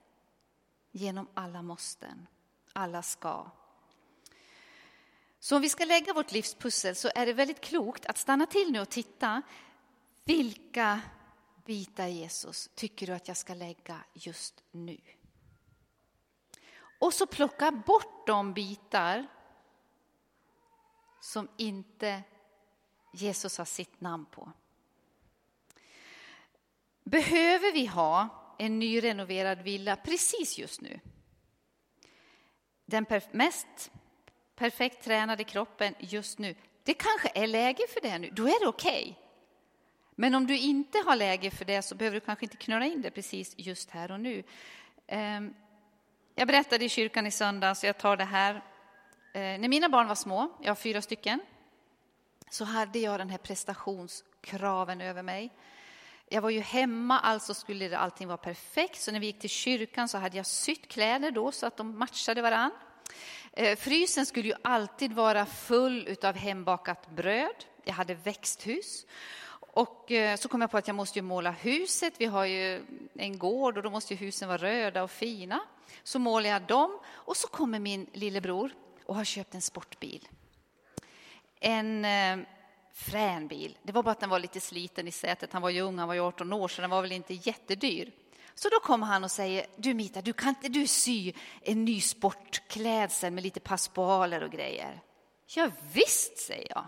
Genom 0.92 1.28
alla 1.34 1.62
måsten, 1.62 2.28
alla 2.74 3.02
ska. 3.02 3.52
Så 5.44 5.56
om 5.56 5.62
vi 5.62 5.70
ska 5.70 5.86
lägga 5.86 6.14
vårt 6.14 6.32
livspussel 6.32 6.96
så 6.96 7.12
är 7.16 7.26
det 7.26 7.34
väldigt 7.34 7.62
klokt 7.62 8.06
att 8.06 8.18
stanna 8.18 8.46
till 8.46 8.72
nu 8.72 8.80
och 8.80 8.90
titta. 8.90 9.42
Vilka 10.24 11.02
bitar 11.66 12.08
Jesus 12.08 12.70
tycker 12.76 13.08
du 13.08 13.14
att 13.14 13.28
jag 13.28 13.38
ska 13.38 13.54
lägga 13.54 14.04
just 14.14 14.64
nu? 14.72 14.98
Och 17.00 17.14
så 17.14 17.28
plocka 17.28 17.72
bort 17.72 18.28
de 18.28 18.54
bitar 18.54 19.28
som 21.22 21.48
inte 21.58 22.24
Jesus 23.14 23.58
har 23.58 23.66
sitt 23.66 24.02
namn 24.02 24.26
på. 24.26 24.52
Behöver 27.04 27.74
vi 27.74 27.86
ha 27.86 28.30
en 28.60 28.80
nyrenoverad 28.80 29.62
villa 29.62 29.96
precis 29.96 30.58
just 30.58 30.82
nu? 30.82 31.00
Den 32.86 33.06
mest 33.32 33.92
perfekt 34.62 35.04
tränade 35.04 35.44
kroppen 35.44 35.94
just 36.00 36.40
nu. 36.40 36.56
Det 36.84 36.94
kanske 36.94 37.32
är 37.34 37.48
läge 37.48 37.84
för 37.94 38.02
det 38.02 38.20
nu, 38.20 38.30
då 38.30 38.48
är 38.48 38.60
det 38.60 38.68
okej. 38.68 39.02
Okay. 39.02 39.14
Men 40.16 40.36
om 40.36 40.48
du 40.48 40.58
inte 40.58 40.98
har 41.06 41.16
läge 41.16 41.52
för 41.52 41.66
det 41.66 41.82
så 41.82 41.96
behöver 41.96 42.16
du 42.16 42.26
kanske 42.26 42.46
inte 42.46 42.58
knöra 42.58 42.86
in 42.86 43.02
det 43.02 43.12
precis 43.12 43.54
just 43.58 43.92
här 43.92 44.12
och 44.12 44.20
nu. 44.20 44.44
Ehm, 45.08 45.54
jag 46.36 46.48
berättade 46.48 46.86
i 46.86 46.90
kyrkan 46.90 47.28
i 47.28 47.32
söndags, 47.32 47.84
jag 47.84 47.98
tar 47.98 48.18
det 48.18 48.24
här. 48.24 48.56
Eh, 49.34 49.42
när 49.42 49.68
mina 49.68 49.90
barn 49.90 50.08
var 50.08 50.16
små, 50.16 50.52
jag 50.62 50.70
har 50.70 50.76
fyra 50.76 51.02
stycken, 51.02 51.40
så 52.50 52.66
hade 52.66 53.00
jag 53.00 53.20
den 53.20 53.30
här 53.30 53.38
prestationskraven 53.38 55.02
över 55.02 55.24
mig. 55.24 55.50
Jag 56.30 56.42
var 56.42 56.50
ju 56.50 56.60
hemma, 56.60 57.20
alltså 57.20 57.54
skulle 57.54 57.98
allting 57.98 58.28
vara 58.28 58.38
perfekt. 58.38 59.02
Så 59.02 59.12
när 59.12 59.20
vi 59.20 59.26
gick 59.26 59.40
till 59.40 59.50
kyrkan 59.50 60.10
så 60.10 60.18
hade 60.18 60.38
jag 60.38 60.46
sytt 60.46 60.88
kläder 60.88 61.32
då 61.32 61.52
så 61.52 61.66
att 61.66 61.78
de 61.78 61.98
matchade 61.98 62.42
varann. 62.42 62.72
Eh, 63.54 63.76
frysen 63.76 64.26
skulle 64.26 64.48
ju 64.48 64.56
alltid 64.62 65.14
vara 65.14 65.46
full 65.46 66.16
av 66.24 66.36
hembakat 66.36 67.10
bröd. 67.10 67.66
Jag 67.84 67.94
hade 67.94 68.14
växthus. 68.14 69.06
Och 69.74 70.12
eh, 70.12 70.38
så 70.38 70.50
kom 70.50 70.62
jag 70.62 70.72
på 70.72 70.78
att 70.78 70.88
jag 70.88 70.96
måste 70.96 71.20
ju 71.20 71.24
måla 71.24 71.52
huset. 71.52 72.14
Vi 72.18 72.26
har 72.26 72.46
ju 72.46 72.86
en 73.14 73.38
gård 73.38 73.78
och 73.78 73.84
då 73.84 73.90
måste 73.90 74.16
husen 74.16 74.48
vara 74.48 74.58
röda 74.58 75.04
och 75.04 75.12
fina. 75.12 75.60
Så 76.04 76.20
målar 76.20 76.50
jag 76.50 76.62
dem 76.62 77.00
och 77.08 77.38
så 77.38 77.48
kommer 77.48 77.80
min 77.80 78.08
lillebror 78.14 78.72
och 79.06 79.16
har 79.16 79.24
köpt 79.24 79.56
en 79.56 79.62
sportbil. 79.62 80.28
En 81.60 82.06
eh, 82.06 82.38
frän 82.94 83.48
bil. 83.48 83.78
Det 83.84 83.92
var 83.92 84.04
bara 84.04 84.12
att 84.12 84.20
den 84.20 84.30
var 84.30 84.40
lite 84.40 84.60
sliten 84.60 85.08
i 85.08 85.12
sätet. 85.12 85.54
Han 85.54 85.62
var 85.62 85.70
ju 85.70 85.82
ung, 85.82 85.98
han 85.98 86.08
var 86.08 86.16
ju 86.16 86.22
18 86.22 86.54
år, 86.54 86.68
så 86.68 86.82
den 86.82 86.90
var 86.90 87.02
väl 87.02 87.12
inte 87.12 87.34
jättedyr. 87.34 88.12
Så 88.62 88.70
då 88.70 88.80
kommer 88.80 89.08
han 89.08 89.24
och 89.24 89.32
säger, 89.32 89.66
du 89.76 89.94
Mita, 89.94 90.22
du 90.22 90.34
kan 90.34 90.50
inte 90.50 90.70
du 90.70 90.88
sy 90.88 91.34
en 91.62 91.86
ny 91.86 92.02
sportklädsel 92.02 93.34
med 93.34 93.44
lite 93.44 93.60
paspaler 93.60 94.44
och 94.44 94.52
grejer? 94.52 95.02
Ja, 95.48 95.72
visst, 95.94 96.38
säger 96.38 96.68
jag. 96.70 96.86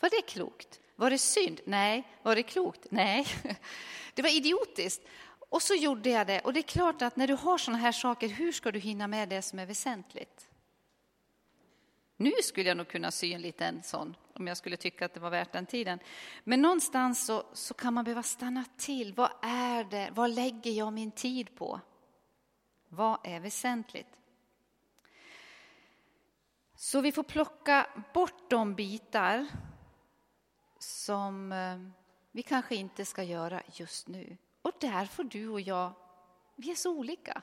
Var 0.00 0.10
det 0.10 0.22
klokt? 0.22 0.80
Var 0.96 1.10
det 1.10 1.18
synd? 1.18 1.60
Nej. 1.64 2.08
Var 2.22 2.36
det 2.36 2.42
klokt? 2.42 2.86
Nej. 2.90 3.26
Det 4.14 4.22
var 4.22 4.36
idiotiskt. 4.36 5.02
Och 5.48 5.62
så 5.62 5.74
gjorde 5.74 6.10
jag 6.10 6.26
det. 6.26 6.40
Och 6.40 6.52
det 6.52 6.60
är 6.60 6.62
klart 6.62 7.02
att 7.02 7.16
när 7.16 7.26
du 7.26 7.34
har 7.34 7.58
sådana 7.58 7.78
här 7.78 7.92
saker, 7.92 8.28
hur 8.28 8.52
ska 8.52 8.72
du 8.72 8.78
hinna 8.78 9.06
med 9.06 9.28
det 9.28 9.42
som 9.42 9.58
är 9.58 9.66
väsentligt? 9.66 10.45
Nu 12.16 12.32
skulle 12.42 12.68
jag 12.68 12.76
nog 12.76 12.88
kunna 12.88 13.10
sy 13.10 13.32
en 13.32 13.42
liten 13.42 13.82
sån, 13.82 14.16
om 14.32 14.46
jag 14.46 14.56
skulle 14.56 14.76
tycka 14.76 15.04
att 15.04 15.14
det 15.14 15.20
var 15.20 15.30
värt 15.30 15.52
den 15.52 15.66
tiden. 15.66 15.98
Men 16.44 16.62
någonstans 16.62 17.26
så, 17.26 17.46
så 17.52 17.74
kan 17.74 17.94
man 17.94 18.04
behöva 18.04 18.22
stanna 18.22 18.64
till. 18.76 19.14
Vad 19.14 19.30
är 19.42 19.84
det? 19.84 20.10
Vad 20.14 20.30
lägger 20.30 20.70
jag 20.70 20.92
min 20.92 21.10
tid 21.10 21.54
på? 21.54 21.80
Vad 22.88 23.18
är 23.24 23.40
väsentligt? 23.40 24.20
Så 26.74 27.00
vi 27.00 27.12
får 27.12 27.22
plocka 27.22 27.86
bort 28.14 28.50
de 28.50 28.74
bitar 28.74 29.46
som 30.78 31.52
eh, 31.52 31.78
vi 32.32 32.42
kanske 32.42 32.74
inte 32.74 33.04
ska 33.04 33.22
göra 33.22 33.62
just 33.72 34.08
nu. 34.08 34.36
Och 34.62 34.72
där 34.80 35.06
får 35.06 35.24
du 35.24 35.48
och 35.48 35.60
jag, 35.60 35.92
vi 36.56 36.70
är 36.70 36.74
så 36.74 36.90
olika. 36.90 37.42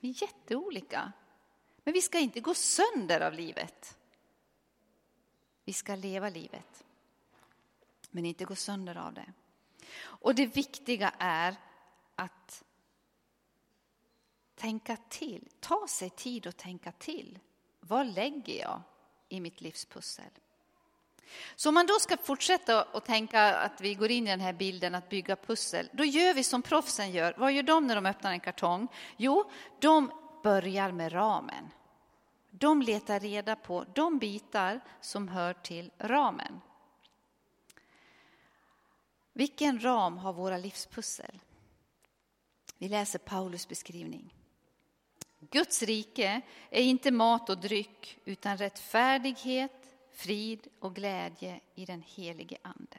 Vi 0.00 0.10
är 0.10 0.22
jätteolika. 0.22 1.12
Men 1.84 1.94
vi 1.94 2.02
ska 2.02 2.18
inte 2.18 2.40
gå 2.40 2.54
sönder 2.54 3.20
av 3.20 3.32
livet. 3.32 3.98
Vi 5.64 5.72
ska 5.72 5.94
leva 5.94 6.28
livet, 6.28 6.84
men 8.10 8.24
inte 8.24 8.44
gå 8.44 8.54
sönder 8.54 8.96
av 8.96 9.14
det. 9.14 9.32
Och 10.02 10.34
det 10.34 10.46
viktiga 10.46 11.14
är 11.18 11.56
att 12.14 12.64
tänka 14.54 14.96
till, 15.08 15.48
ta 15.60 15.86
sig 15.88 16.10
tid 16.10 16.46
att 16.46 16.56
tänka 16.56 16.92
till. 16.92 17.38
Vad 17.80 18.06
lägger 18.06 18.60
jag 18.60 18.82
i 19.28 19.40
mitt 19.40 19.60
livspussel? 19.60 20.30
Så 21.56 21.68
om 21.68 21.74
man 21.74 21.86
då 21.86 21.94
ska 22.00 22.16
fortsätta 22.16 22.82
att 22.82 23.04
tänka 23.04 23.54
att 23.54 23.80
vi 23.80 23.94
går 23.94 24.10
in 24.10 24.26
i 24.26 24.30
den 24.30 24.40
här 24.40 24.52
bilden 24.52 24.94
att 24.94 25.08
bygga 25.08 25.36
pussel, 25.36 25.90
då 25.92 26.04
gör 26.04 26.34
vi 26.34 26.44
som 26.44 26.62
proffsen 26.62 27.12
gör. 27.12 27.34
Vad 27.38 27.52
gör 27.52 27.62
de 27.62 27.86
när 27.86 27.94
de 27.94 28.06
öppnar 28.06 28.32
en 28.32 28.40
kartong? 28.40 28.88
Jo, 29.16 29.50
de 29.80 30.10
börjar 30.42 30.92
med 30.92 31.12
ramen. 31.12 31.70
De 32.58 32.82
letar 32.82 33.20
reda 33.20 33.56
på 33.56 33.84
de 33.94 34.18
bitar 34.18 34.80
som 35.00 35.28
hör 35.28 35.52
till 35.54 35.90
ramen. 35.98 36.60
Vilken 39.32 39.80
ram 39.84 40.18
har 40.18 40.32
våra 40.32 40.56
livspussel? 40.56 41.40
Vi 42.78 42.88
läser 42.88 43.18
Paulus 43.18 43.68
beskrivning. 43.68 44.34
Guds 45.40 45.82
rike 45.82 46.40
är 46.70 46.82
inte 46.82 47.10
mat 47.10 47.50
och 47.50 47.58
dryck 47.58 48.18
utan 48.24 48.56
rättfärdighet, 48.56 49.96
frid 50.12 50.68
och 50.80 50.94
glädje 50.94 51.60
i 51.74 51.84
den 51.84 52.02
helige 52.06 52.56
Ande. 52.62 52.98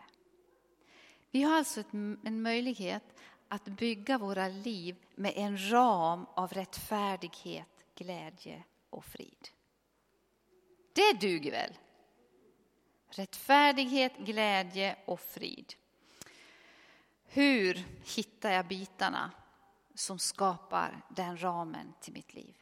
Vi 1.32 1.44
har 1.44 1.58
alltså 1.58 1.84
en 2.24 2.42
möjlighet 2.42 3.04
att 3.48 3.66
bygga 3.66 4.18
våra 4.18 4.48
liv 4.48 4.96
med 5.16 5.34
en 5.36 5.72
ram 5.72 6.26
av 6.34 6.54
rättfärdighet, 6.54 7.86
glädje 7.96 8.64
och 8.96 9.06
frid. 9.06 9.50
Det 10.94 11.14
duger 11.14 11.52
väl? 11.52 11.74
Rättfärdighet, 13.10 14.18
glädje 14.18 14.96
och 15.06 15.20
frid. 15.20 15.74
Hur 17.26 17.84
hittar 18.16 18.52
jag 18.52 18.68
bitarna 18.68 19.32
som 19.96 20.20
skapar 20.20 21.02
den 21.10 21.44
ramen 21.44 21.94
till 22.02 22.14
mitt 22.14 22.34
liv? 22.34 22.56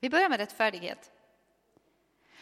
Vi 0.00 0.10
börjar 0.10 0.28
med 0.28 0.38
rättfärdighet. 0.38 1.12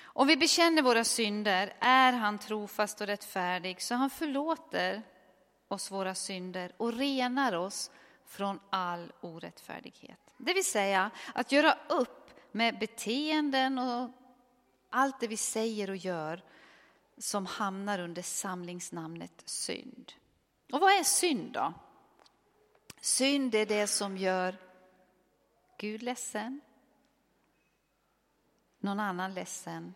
Om 0.03 0.27
vi 0.27 0.37
bekänner 0.37 0.83
våra 0.83 1.05
synder 1.05 1.77
är 1.81 2.13
han 2.13 2.39
trofast 2.39 3.01
och 3.01 3.07
rättfärdig 3.07 3.83
så 3.83 3.95
han 3.95 4.11
förlåter 4.11 5.03
oss 5.69 5.91
våra 5.91 6.15
synder 6.15 6.73
och 6.77 6.93
renar 6.93 7.53
oss 7.53 7.91
från 8.27 8.61
all 8.71 9.13
orättfärdighet. 9.21 10.21
Det 10.37 10.55
vill 10.55 10.65
säga 10.65 11.11
att 11.35 11.53
göra 11.53 11.79
upp 11.89 12.16
med 12.57 12.79
beteenden 12.79 13.79
och 13.79 14.11
allt 14.91 15.21
det 15.21 15.29
vi 15.29 15.37
säger 15.37 15.91
och 15.91 15.97
gör 15.97 16.43
som 17.19 17.47
hamnar 17.47 17.99
under 17.99 18.23
samlingsnamnet 18.23 19.43
synd. 19.45 20.13
Och 20.73 20.81
vad 20.81 20.93
är 20.93 21.03
synd 21.03 21.53
då? 21.53 21.75
Synd 23.01 23.55
är 23.55 23.67
det 23.67 23.87
som 23.87 24.17
gör 24.17 24.57
Gud 25.79 26.03
ledsen, 26.03 26.61
någon 28.79 29.01
annan 29.01 29.35
ledsen 29.35 29.95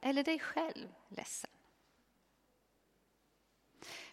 eller 0.00 0.24
dig 0.24 0.38
själv 0.38 0.88
ledsen. 1.08 1.50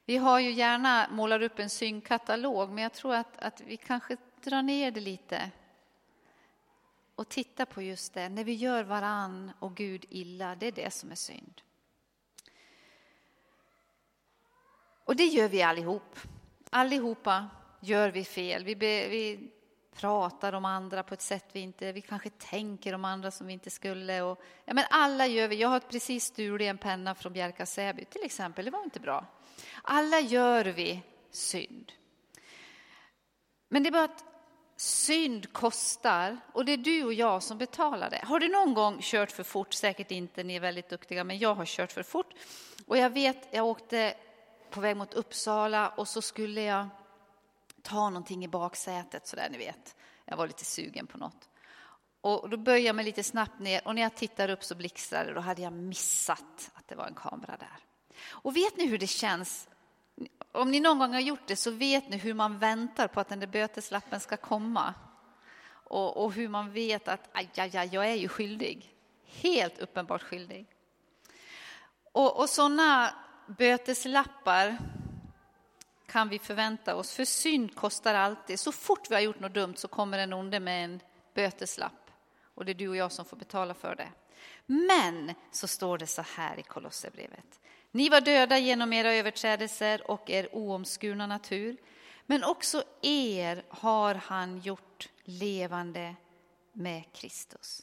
Vi 0.06 0.18
har 0.18 0.40
ju 0.40 0.52
gärna 0.52 1.08
målar 1.12 1.42
upp 1.42 1.60
en 1.60 1.70
syndkatalog, 1.70 2.70
men 2.70 2.84
jag 2.84 2.94
tror 2.94 3.16
att, 3.16 3.38
att 3.38 3.62
vi 3.62 3.78
kanske 3.78 4.18
drar 4.44 4.62
ner 4.62 4.92
det 4.92 5.02
lite 5.02 5.52
och 7.16 7.30
titta 7.30 7.66
på 7.66 7.82
just 7.82 8.14
det. 8.14 8.30
När 8.30 8.44
vi 8.44 8.54
gör 8.54 8.84
varann 8.84 9.52
och 9.60 9.76
Gud 9.76 10.06
illa, 10.10 10.56
det 10.56 10.68
är 10.68 10.72
det 10.72 10.94
som 10.94 11.12
är 11.12 11.16
synd. 11.16 11.62
Och 15.04 15.16
det 15.16 15.26
gör 15.26 15.50
vi 15.50 15.62
allihop. 15.62 16.20
Allihopa 16.70 17.48
gör 17.80 18.10
vi 18.10 18.26
fel. 18.26 18.64
Vi, 18.64 18.76
be, 18.76 19.08
vi 19.08 19.52
pratar 19.96 20.54
om 20.54 20.66
andra 20.66 21.04
på 21.04 21.14
ett 21.14 21.22
sätt 21.22 21.46
vi 21.52 21.60
inte, 21.60 21.92
vi 21.92 22.02
kanske 22.02 22.30
tänker 22.30 22.94
om 22.94 23.06
andra 23.06 23.32
som 23.32 23.48
vi 23.48 23.54
inte 23.54 23.70
skulle. 23.70 24.22
Och, 24.22 24.42
ja, 24.66 24.74
men 24.74 24.86
alla 24.90 25.28
gör 25.28 25.48
vi. 25.48 25.56
Jag 25.56 25.70
har 25.70 25.80
precis 25.80 26.26
stulit 26.26 26.68
en 26.68 26.78
penna 26.78 27.16
från 27.16 27.34
Bjärka 27.34 27.66
Säby 27.66 28.06
till 28.06 28.24
exempel, 28.24 28.66
det 28.66 28.72
var 28.72 28.84
inte 28.84 29.00
bra. 29.00 29.26
Alla 29.82 30.20
gör 30.20 30.66
vi 30.66 31.02
synd. 31.32 31.92
Men 33.70 33.84
det 33.84 33.90
är 33.90 33.92
bara 33.92 34.04
att 34.04 34.35
synd 34.76 35.54
kostar 35.54 36.38
och 36.54 36.66
det 36.66 36.74
är 36.74 36.78
du 36.78 37.04
och 37.04 37.14
jag 37.14 37.44
som 37.44 37.58
betalar 37.58 38.10
det. 38.10 38.22
Har 38.24 38.40
du 38.40 38.48
någon 38.48 38.74
gång 38.74 38.98
kört 39.02 39.32
för 39.32 39.44
fort? 39.44 39.74
Säkert 39.74 40.12
inte, 40.12 40.44
ni 40.44 40.56
är 40.56 40.60
väldigt 40.60 40.90
duktiga, 40.90 41.24
men 41.24 41.38
jag 41.38 41.56
har 41.56 41.66
kört 41.66 41.92
för 41.92 42.04
fort. 42.04 42.34
Och 42.88 42.98
jag 42.98 43.10
vet, 43.10 43.48
jag 43.52 43.66
åkte 43.66 44.14
på 44.70 44.80
väg 44.80 44.98
mot 44.98 45.14
Uppsala 45.14 45.90
och 45.90 46.08
så 46.08 46.22
skulle 46.22 46.62
jag 46.62 46.88
ta 47.82 48.10
någonting 48.10 48.46
i 48.46 48.48
baksätet 48.48 49.28
sådär, 49.28 49.48
ni 49.52 49.58
vet. 49.58 49.96
Jag 50.26 50.38
var 50.38 50.48
lite 50.48 50.66
sugen 50.66 51.08
på 51.08 51.18
något. 51.18 51.50
Och 52.22 52.50
då 52.50 52.58
böjer 52.58 52.86
jag 52.86 52.96
mig 52.96 53.06
lite 53.06 53.24
snabbt 53.24 53.60
ner 53.60 53.88
och 53.88 53.96
när 53.96 54.02
jag 54.02 54.16
tittar 54.16 54.50
upp 54.50 54.64
så 54.64 54.76
blixtrar 54.76 55.26
det. 55.26 55.34
Då 55.34 55.40
hade 55.40 55.62
jag 55.62 55.74
missat 55.74 56.72
att 56.74 56.88
det 56.88 56.96
var 56.96 57.08
en 57.08 57.16
kamera 57.16 57.58
där. 57.58 57.78
Och 58.30 58.56
vet 58.56 58.78
ni 58.78 58.88
hur 58.88 58.98
det 58.98 59.08
känns? 59.08 59.68
Om 60.52 60.72
ni 60.72 60.80
någon 60.80 61.00
gång 61.00 61.14
har 61.14 61.20
gjort 61.20 61.48
det 61.48 61.56
så 61.56 61.72
vet 61.72 62.10
ni 62.10 62.18
hur 62.18 62.34
man 62.34 62.60
väntar 62.60 63.08
på 63.08 63.20
att 63.20 63.30
den 63.30 63.40
där 63.40 63.48
böteslappen 63.48 64.20
ska 64.20 64.38
komma. 64.38 64.94
Och, 65.68 66.24
och 66.24 66.34
hur 66.34 66.48
man 66.48 66.72
vet 66.72 67.08
att 67.08 67.30
aj, 67.32 67.50
aj, 67.58 67.78
aj, 67.78 67.90
jag 67.92 68.10
är 68.10 68.16
ju 68.16 68.28
skyldig. 68.28 68.96
Helt 69.26 69.80
uppenbart 69.80 70.24
skyldig. 70.24 70.68
Och, 72.12 72.40
och 72.40 72.50
sådana 72.50 73.16
böteslappar 73.48 74.78
kan 76.06 76.30
vi 76.30 76.40
förvänta 76.40 76.96
oss, 76.96 77.14
för 77.14 77.26
synd 77.26 77.76
kostar 77.76 78.14
alltid. 78.14 78.60
Så 78.60 78.72
fort 78.72 79.10
vi 79.10 79.16
har 79.16 79.22
gjort 79.22 79.40
något 79.40 79.54
dumt 79.54 79.76
så 79.76 79.88
kommer 79.88 80.18
en 80.18 80.34
onde 80.34 80.60
med 80.60 80.86
en 80.86 81.00
böteslapp 81.34 82.12
och 82.56 82.66
det 82.66 82.72
är 82.72 82.74
du 82.74 82.90
och 82.90 82.96
jag 82.96 83.12
som 83.12 83.26
får 83.26 83.38
betala 83.38 83.74
för 83.74 83.96
det. 83.96 84.10
Men 84.66 85.34
så 85.52 85.68
står 85.68 85.98
det 85.98 86.08
så 86.08 86.22
här 86.22 86.60
i 86.60 86.64
Kolosserbrevet. 86.64 87.60
Ni 87.96 88.10
var 88.10 88.22
döda 88.22 88.58
genom 88.58 88.94
era 88.94 89.14
överträdelser 89.14 90.12
och 90.12 90.30
er 90.30 90.56
oomskurna 90.56 91.28
natur, 91.28 91.78
men 92.26 92.44
också 92.44 92.84
er 93.02 93.64
har 93.70 94.16
han 94.16 94.60
gjort 94.60 95.10
levande 95.24 96.16
med 96.74 97.04
Kristus. 97.14 97.82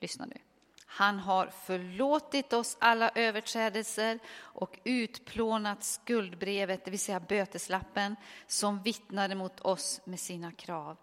Lyssna 0.00 0.26
nu. 0.26 0.38
Han 0.86 1.18
har 1.18 1.46
förlåtit 1.46 2.52
oss 2.52 2.76
alla 2.80 3.10
överträdelser 3.14 4.18
och 4.36 4.78
utplånat 4.84 5.84
skuldbrevet, 5.84 6.84
det 6.84 6.90
vill 6.90 7.00
säga 7.00 7.20
böteslappen, 7.20 8.16
som 8.46 8.82
vittnade 8.82 9.34
mot 9.34 9.60
oss 9.60 10.00
med 10.04 10.20
sina 10.20 10.52
krav. 10.52 10.96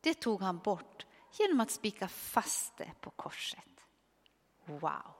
Det 0.00 0.14
tog 0.14 0.42
han 0.42 0.58
bort 0.58 1.06
genom 1.38 1.60
att 1.60 1.70
spika 1.70 2.08
fast 2.08 2.76
det 2.76 2.90
på 3.00 3.10
korset. 3.10 3.86
Wow! 4.64 5.15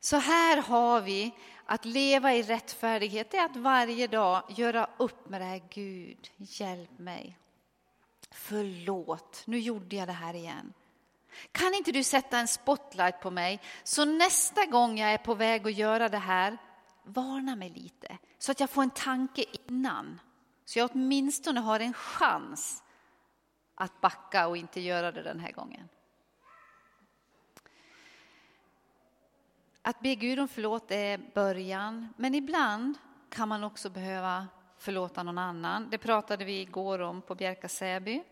Så 0.00 0.16
här 0.16 0.62
har 0.62 1.00
vi 1.00 1.34
att 1.66 1.84
leva 1.84 2.34
i 2.34 2.42
rättfärdighet, 2.42 3.30
det 3.30 3.36
är 3.36 3.44
att 3.44 3.56
varje 3.56 4.06
dag 4.06 4.42
göra 4.48 4.88
upp 4.96 5.28
med 5.28 5.40
det 5.40 5.44
här. 5.44 5.62
Gud, 5.70 6.30
hjälp 6.36 6.98
mig. 6.98 7.38
Förlåt, 8.30 9.42
nu 9.46 9.58
gjorde 9.58 9.96
jag 9.96 10.08
det 10.08 10.12
här 10.12 10.34
igen. 10.34 10.72
Kan 11.52 11.74
inte 11.74 11.92
du 11.92 12.04
sätta 12.04 12.38
en 12.38 12.48
spotlight 12.48 13.20
på 13.20 13.30
mig 13.30 13.60
så 13.84 14.04
nästa 14.04 14.66
gång 14.66 14.98
jag 14.98 15.12
är 15.12 15.18
på 15.18 15.34
väg 15.34 15.66
att 15.66 15.74
göra 15.74 16.08
det 16.08 16.18
här, 16.18 16.58
varna 17.02 17.56
mig 17.56 17.70
lite 17.70 18.18
så 18.38 18.52
att 18.52 18.60
jag 18.60 18.70
får 18.70 18.82
en 18.82 18.90
tanke 18.90 19.44
innan. 19.68 20.20
Så 20.64 20.78
jag 20.78 20.90
åtminstone 20.92 21.60
har 21.60 21.80
en 21.80 21.94
chans 21.94 22.82
att 23.74 24.00
backa 24.00 24.46
och 24.46 24.56
inte 24.56 24.80
göra 24.80 25.12
det 25.12 25.22
den 25.22 25.40
här 25.40 25.52
gången. 25.52 25.88
Att 29.82 30.00
be 30.00 30.14
Gud 30.14 30.38
om 30.40 30.48
förlåt 30.48 30.90
är 30.90 31.18
början, 31.34 32.14
men 32.16 32.34
ibland 32.34 32.98
kan 33.28 33.48
man 33.48 33.64
också 33.64 33.90
behöva 33.90 34.48
förlåta 34.78 35.22
någon 35.22 35.38
annan. 35.38 35.90
Det 35.90 35.98
pratade 35.98 36.44
vi 36.44 36.60
igår 36.60 36.98
om 36.98 37.22
på 37.22 37.34
Bjärka 37.34 37.68
Säby. 37.68 38.22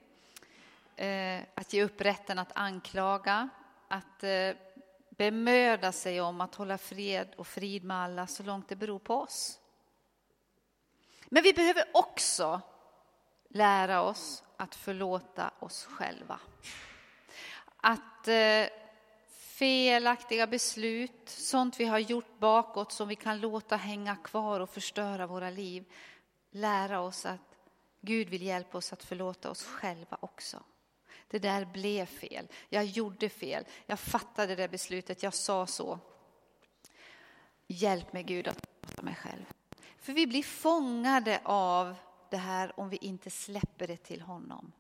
Eh, 0.97 1.43
att 1.55 1.73
ge 1.73 1.85
upp 1.85 2.01
rätten 2.01 2.39
att 2.39 2.53
anklaga, 2.55 3.49
att 3.89 4.25
eh, 4.25 4.51
bemöda 5.11 5.93
sig 5.93 6.21
om 6.21 6.41
att 6.41 6.55
hålla 6.55 6.79
fred 6.79 7.35
och 7.37 7.47
frid 7.47 7.85
med 7.85 7.97
alla 7.97 8.27
så 8.27 8.43
långt 8.43 8.69
det 8.69 8.77
beror 8.77 8.99
på 8.99 9.15
oss. 9.15 9.59
Men 11.27 11.43
vi 11.43 11.53
behöver 11.53 11.85
också 11.93 12.61
lära 13.49 14.03
oss 14.03 14.45
att 14.57 14.75
förlåta 14.75 15.51
oss 15.59 15.85
själva. 15.85 16.41
Att 17.77 18.29
eh, 18.29 18.67
felaktiga 19.59 20.47
beslut, 20.47 21.29
sånt 21.29 21.81
vi 21.81 21.85
har 21.85 21.99
gjort 21.99 22.39
bakåt 22.39 22.93
som 22.93 23.09
vi 23.09 23.17
kan 23.17 23.41
låta 23.41 23.77
hänga 23.77 24.17
kvar 24.17 24.61
och 24.61 24.71
förstöra 24.71 25.27
våra 25.27 25.51
liv, 25.51 25.85
lära 26.51 27.01
oss 27.01 27.27
att 27.27 27.41
Gud 28.01 28.29
vill 28.29 28.43
hjälpa 28.43 28.79
oss 28.79 28.93
att 28.93 29.03
förlåta 29.03 29.51
oss 29.51 29.65
själva 29.65 30.19
också. 30.21 30.63
Det 31.29 31.39
där 31.39 31.65
blev 31.65 32.07
fel. 32.07 32.49
Jag 32.69 32.85
gjorde 32.85 33.29
fel. 33.29 33.65
Jag 33.87 34.01
fattade 34.01 34.57
det 34.57 34.69
beslutet. 34.69 35.23
Jag 35.23 35.35
sa 35.35 35.67
så. 35.67 35.99
Hjälp 37.67 38.13
mig 38.13 38.23
Gud 38.23 38.49
att 38.49 38.67
förlåta 38.81 39.03
mig 39.03 39.15
själv. 39.15 39.45
För 39.99 40.13
vi 40.13 40.27
blir 40.27 40.43
fångade 40.43 41.41
av 41.45 41.95
det 42.31 42.37
här 42.37 42.81
om 42.81 42.89
vi 42.89 42.97
inte 42.97 43.31
släpper 43.31 43.87
det 43.87 43.97
till 43.97 44.21
honom. 44.21 44.73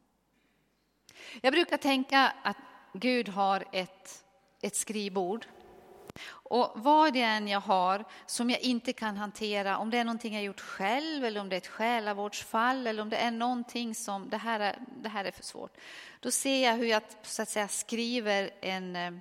Jag 1.40 1.52
brukar 1.52 1.76
tänka 1.76 2.32
att 2.42 2.56
Gud 2.92 3.28
har 3.28 3.64
ett, 3.72 4.24
ett 4.60 4.76
skrivbord 4.76 5.46
och 6.30 6.72
vad 6.74 7.12
det 7.12 7.22
än 7.22 7.48
jag 7.48 7.60
har 7.60 8.04
som 8.26 8.50
jag 8.50 8.60
inte 8.60 8.92
kan 8.92 9.16
hantera, 9.16 9.78
om 9.78 9.90
det 9.90 9.98
är 9.98 10.04
någonting 10.04 10.34
jag 10.34 10.44
gjort 10.44 10.60
själv 10.60 11.24
eller 11.24 11.40
om 11.40 11.48
det 11.48 11.56
är 11.56 11.58
ett 11.58 11.66
själavårdsfall 11.66 12.86
eller 12.86 13.02
om 13.02 13.10
det 13.10 13.16
är 13.16 13.30
någonting 13.30 13.94
som 13.94 14.30
det 14.30 14.36
här 14.36 14.60
är, 14.60 14.78
det 15.02 15.08
här 15.08 15.24
är 15.24 15.30
för 15.30 15.42
svårt. 15.42 15.76
Då 16.20 16.30
ser 16.30 16.64
jag 16.64 16.74
hur 16.74 16.86
jag 16.86 17.02
så 17.22 17.42
att 17.42 17.48
säga 17.48 17.68
skriver 17.68 18.50
en, 18.60 18.96
eh, 18.96 19.12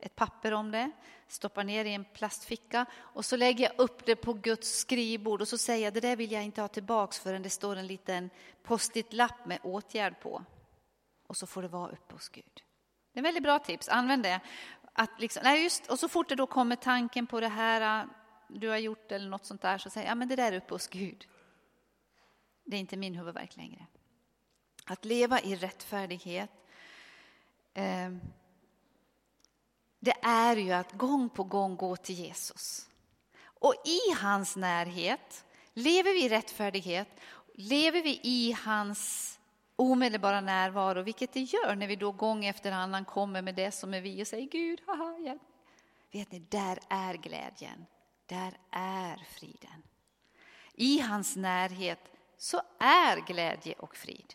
ett 0.00 0.16
papper 0.16 0.52
om 0.52 0.70
det, 0.70 0.90
stoppar 1.28 1.64
ner 1.64 1.84
i 1.84 1.94
en 1.94 2.04
plastficka 2.04 2.86
och 2.96 3.24
så 3.24 3.36
lägger 3.36 3.64
jag 3.64 3.72
upp 3.78 4.06
det 4.06 4.16
på 4.16 4.32
Guds 4.32 4.78
skrivbord 4.78 5.40
och 5.40 5.48
så 5.48 5.58
säger 5.58 5.84
jag 5.84 5.94
det 5.94 6.00
där 6.00 6.16
vill 6.16 6.32
jag 6.32 6.44
inte 6.44 6.60
ha 6.60 6.68
tillbaks 6.68 7.18
förrän 7.18 7.42
det 7.42 7.50
står 7.50 7.76
en 7.76 7.86
liten 7.86 8.30
post-it-lapp 8.62 9.46
med 9.46 9.58
åtgärd 9.62 10.20
på. 10.20 10.44
Och 11.26 11.36
så 11.36 11.46
får 11.46 11.62
det 11.62 11.68
vara 11.68 11.92
uppe 11.92 12.14
hos 12.14 12.28
Gud. 12.28 12.62
Det 13.14 13.20
är 13.20 13.22
ett 13.22 13.26
väldigt 13.26 13.42
bra 13.42 13.58
tips, 13.58 13.88
använd 13.88 14.22
det. 14.22 14.40
Att 14.92 15.20
liksom, 15.20 15.42
nej 15.44 15.62
just, 15.62 15.86
och 15.86 15.98
så 15.98 16.08
fort 16.08 16.28
det 16.28 16.34
då 16.34 16.46
kommer 16.46 16.76
tanken 16.76 17.26
på 17.26 17.40
det 17.40 17.48
här 17.48 17.80
ah, 17.80 18.08
du 18.48 18.68
har 18.68 18.76
gjort 18.76 19.12
eller 19.12 19.30
något 19.30 19.46
sånt 19.46 19.62
där 19.62 19.78
så 19.78 19.90
säger 19.90 20.06
jag, 20.06 20.10
ja 20.10 20.14
men 20.14 20.28
det 20.28 20.36
där 20.36 20.52
är 20.52 20.56
uppe 20.56 20.74
hos 20.74 20.88
Gud. 20.88 21.28
Det 22.64 22.76
är 22.76 22.80
inte 22.80 22.96
min 22.96 23.14
huvudvärk 23.14 23.56
längre. 23.56 23.86
Att 24.84 25.04
leva 25.04 25.40
i 25.40 25.56
rättfärdighet 25.56 26.50
eh, 27.74 28.10
det 30.00 30.14
är 30.22 30.56
ju 30.56 30.72
att 30.72 30.92
gång 30.92 31.28
på 31.28 31.44
gång 31.44 31.76
gå 31.76 31.96
till 31.96 32.14
Jesus. 32.14 32.88
Och 33.42 33.74
i 33.84 34.12
hans 34.20 34.56
närhet, 34.56 35.44
lever 35.72 36.12
vi 36.12 36.24
i 36.24 36.28
rättfärdighet, 36.28 37.08
lever 37.54 38.02
vi 38.02 38.20
i 38.22 38.52
hans 38.52 39.33
omedelbara 39.76 40.40
närvaro, 40.40 41.02
vilket 41.02 41.32
det 41.32 41.40
gör 41.40 41.74
när 41.76 41.86
vi 41.86 41.96
då 41.96 42.12
gång 42.12 42.44
efter 42.44 42.72
annan 42.72 43.04
kommer 43.04 43.42
med 43.42 43.54
det 43.54 43.70
som 43.70 43.94
är 43.94 44.00
vi 44.00 44.22
och 44.22 44.26
säger 44.26 44.48
Gud, 44.48 44.80
haha, 44.86 45.18
hjälp. 45.18 45.42
Vet 46.12 46.32
ni, 46.32 46.38
där 46.38 46.78
är 46.88 47.14
glädjen, 47.14 47.86
där 48.26 48.56
är 48.70 49.16
friden. 49.16 49.82
I 50.74 51.00
hans 51.00 51.36
närhet 51.36 52.10
så 52.36 52.60
är 52.78 53.26
glädje 53.26 53.74
och 53.74 53.96
frid. 53.96 54.34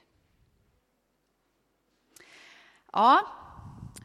Ja, 2.91 3.27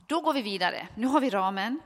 då 0.07 0.21
går 0.21 0.33
vi 0.33 0.43
vidare. 0.43 0.89
Nu 0.95 1.07
har 1.07 1.21
vi 1.21 1.31
ramen. 1.31 1.81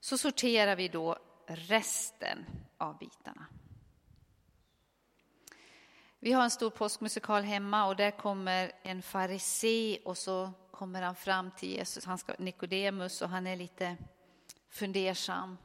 så 0.00 0.18
sorterar 0.18 0.76
vi 0.76 0.88
då 0.88 1.18
resten 1.46 2.46
av 2.78 2.98
bitarna. 2.98 3.46
Vi 6.26 6.32
har 6.32 6.44
en 6.44 6.50
stor 6.50 6.70
påskmusikal 6.70 7.42
hemma 7.42 7.86
och 7.86 7.96
där 7.96 8.10
kommer 8.10 8.72
en 8.82 9.02
farisé 9.02 9.98
och 10.04 10.18
så 10.18 10.52
kommer 10.70 11.02
han 11.02 11.14
fram 11.14 11.50
till 11.50 11.68
Jesus, 11.68 12.04
han 12.04 12.18
ska 12.18 12.34
Nikodemus 12.38 13.22
och 13.22 13.28
han 13.28 13.46
är 13.46 13.56
lite 13.56 13.96
fundersam. 14.70 15.58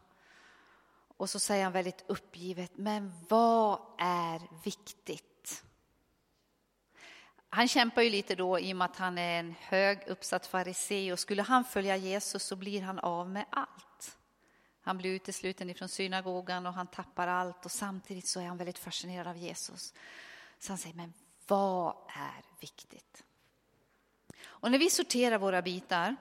Och 1.17 1.29
så 1.29 1.39
säger 1.39 1.63
han 1.63 1.73
väldigt 1.73 2.03
uppgivet, 2.07 2.71
men 2.75 3.13
vad 3.29 3.79
är 3.97 4.41
viktigt? 4.63 5.63
Han 7.49 7.67
kämpar 7.67 8.01
ju 8.01 8.09
lite 8.09 8.35
då 8.35 8.59
i 8.59 8.73
och 8.73 8.77
med 8.77 8.85
att 8.85 8.97
han 8.97 9.17
är 9.17 9.39
en 9.39 9.55
hög 9.59 10.07
uppsatt 10.07 10.47
farisé 10.47 11.13
och 11.13 11.19
skulle 11.19 11.41
han 11.41 11.63
följa 11.63 11.95
Jesus 11.95 12.43
så 12.43 12.55
blir 12.55 12.81
han 12.81 12.99
av 12.99 13.29
med 13.29 13.45
allt. 13.49 14.17
Han 14.81 14.97
blir 14.97 15.11
utesluten 15.11 15.69
ifrån 15.69 15.89
synagogan 15.89 16.65
och 16.65 16.73
han 16.73 16.87
tappar 16.87 17.27
allt 17.27 17.65
och 17.65 17.71
samtidigt 17.71 18.27
så 18.27 18.39
är 18.39 18.45
han 18.45 18.57
väldigt 18.57 18.79
fascinerad 18.79 19.27
av 19.27 19.37
Jesus. 19.37 19.93
Så 20.61 20.71
han 20.71 20.77
säger, 20.77 20.95
men 20.95 21.13
vad 21.47 21.95
är 22.07 22.43
viktigt? 22.59 23.23
Och 24.43 24.71
när 24.71 24.79
vi 24.79 24.89
sorterar 24.89 25.37
våra 25.37 25.61
bitar 25.61 26.15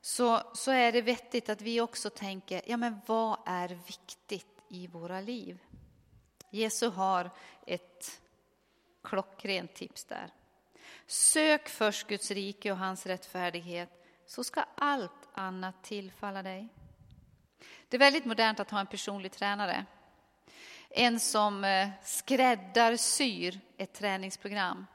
så, 0.00 0.42
så 0.54 0.70
är 0.70 0.92
det 0.92 1.02
vettigt 1.02 1.48
att 1.48 1.60
vi 1.60 1.80
också 1.80 2.10
tänker, 2.10 2.62
ja 2.66 2.76
men 2.76 3.00
vad 3.06 3.38
är 3.46 3.68
viktigt 3.68 4.62
i 4.68 4.86
våra 4.86 5.20
liv? 5.20 5.58
Jesus 6.50 6.94
har 6.94 7.30
ett 7.66 8.20
klockrent 9.02 9.74
tips 9.74 10.04
där. 10.04 10.30
Sök 11.06 11.68
först 11.68 12.06
Guds 12.06 12.30
rike 12.30 12.72
och 12.72 12.78
hans 12.78 13.06
rättfärdighet 13.06 13.90
så 14.26 14.44
ska 14.44 14.64
allt 14.74 15.28
annat 15.32 15.84
tillfalla 15.84 16.42
dig. 16.42 16.68
Det 17.88 17.96
är 17.96 17.98
väldigt 17.98 18.24
modernt 18.24 18.60
att 18.60 18.70
ha 18.70 18.80
en 18.80 18.86
personlig 18.86 19.32
tränare. 19.32 19.86
En 20.94 21.20
som 21.20 21.64
eh, 21.64 21.88
skräddarsyr 22.02 23.60
ett 23.76 23.92
träningsprogram. 23.92 24.86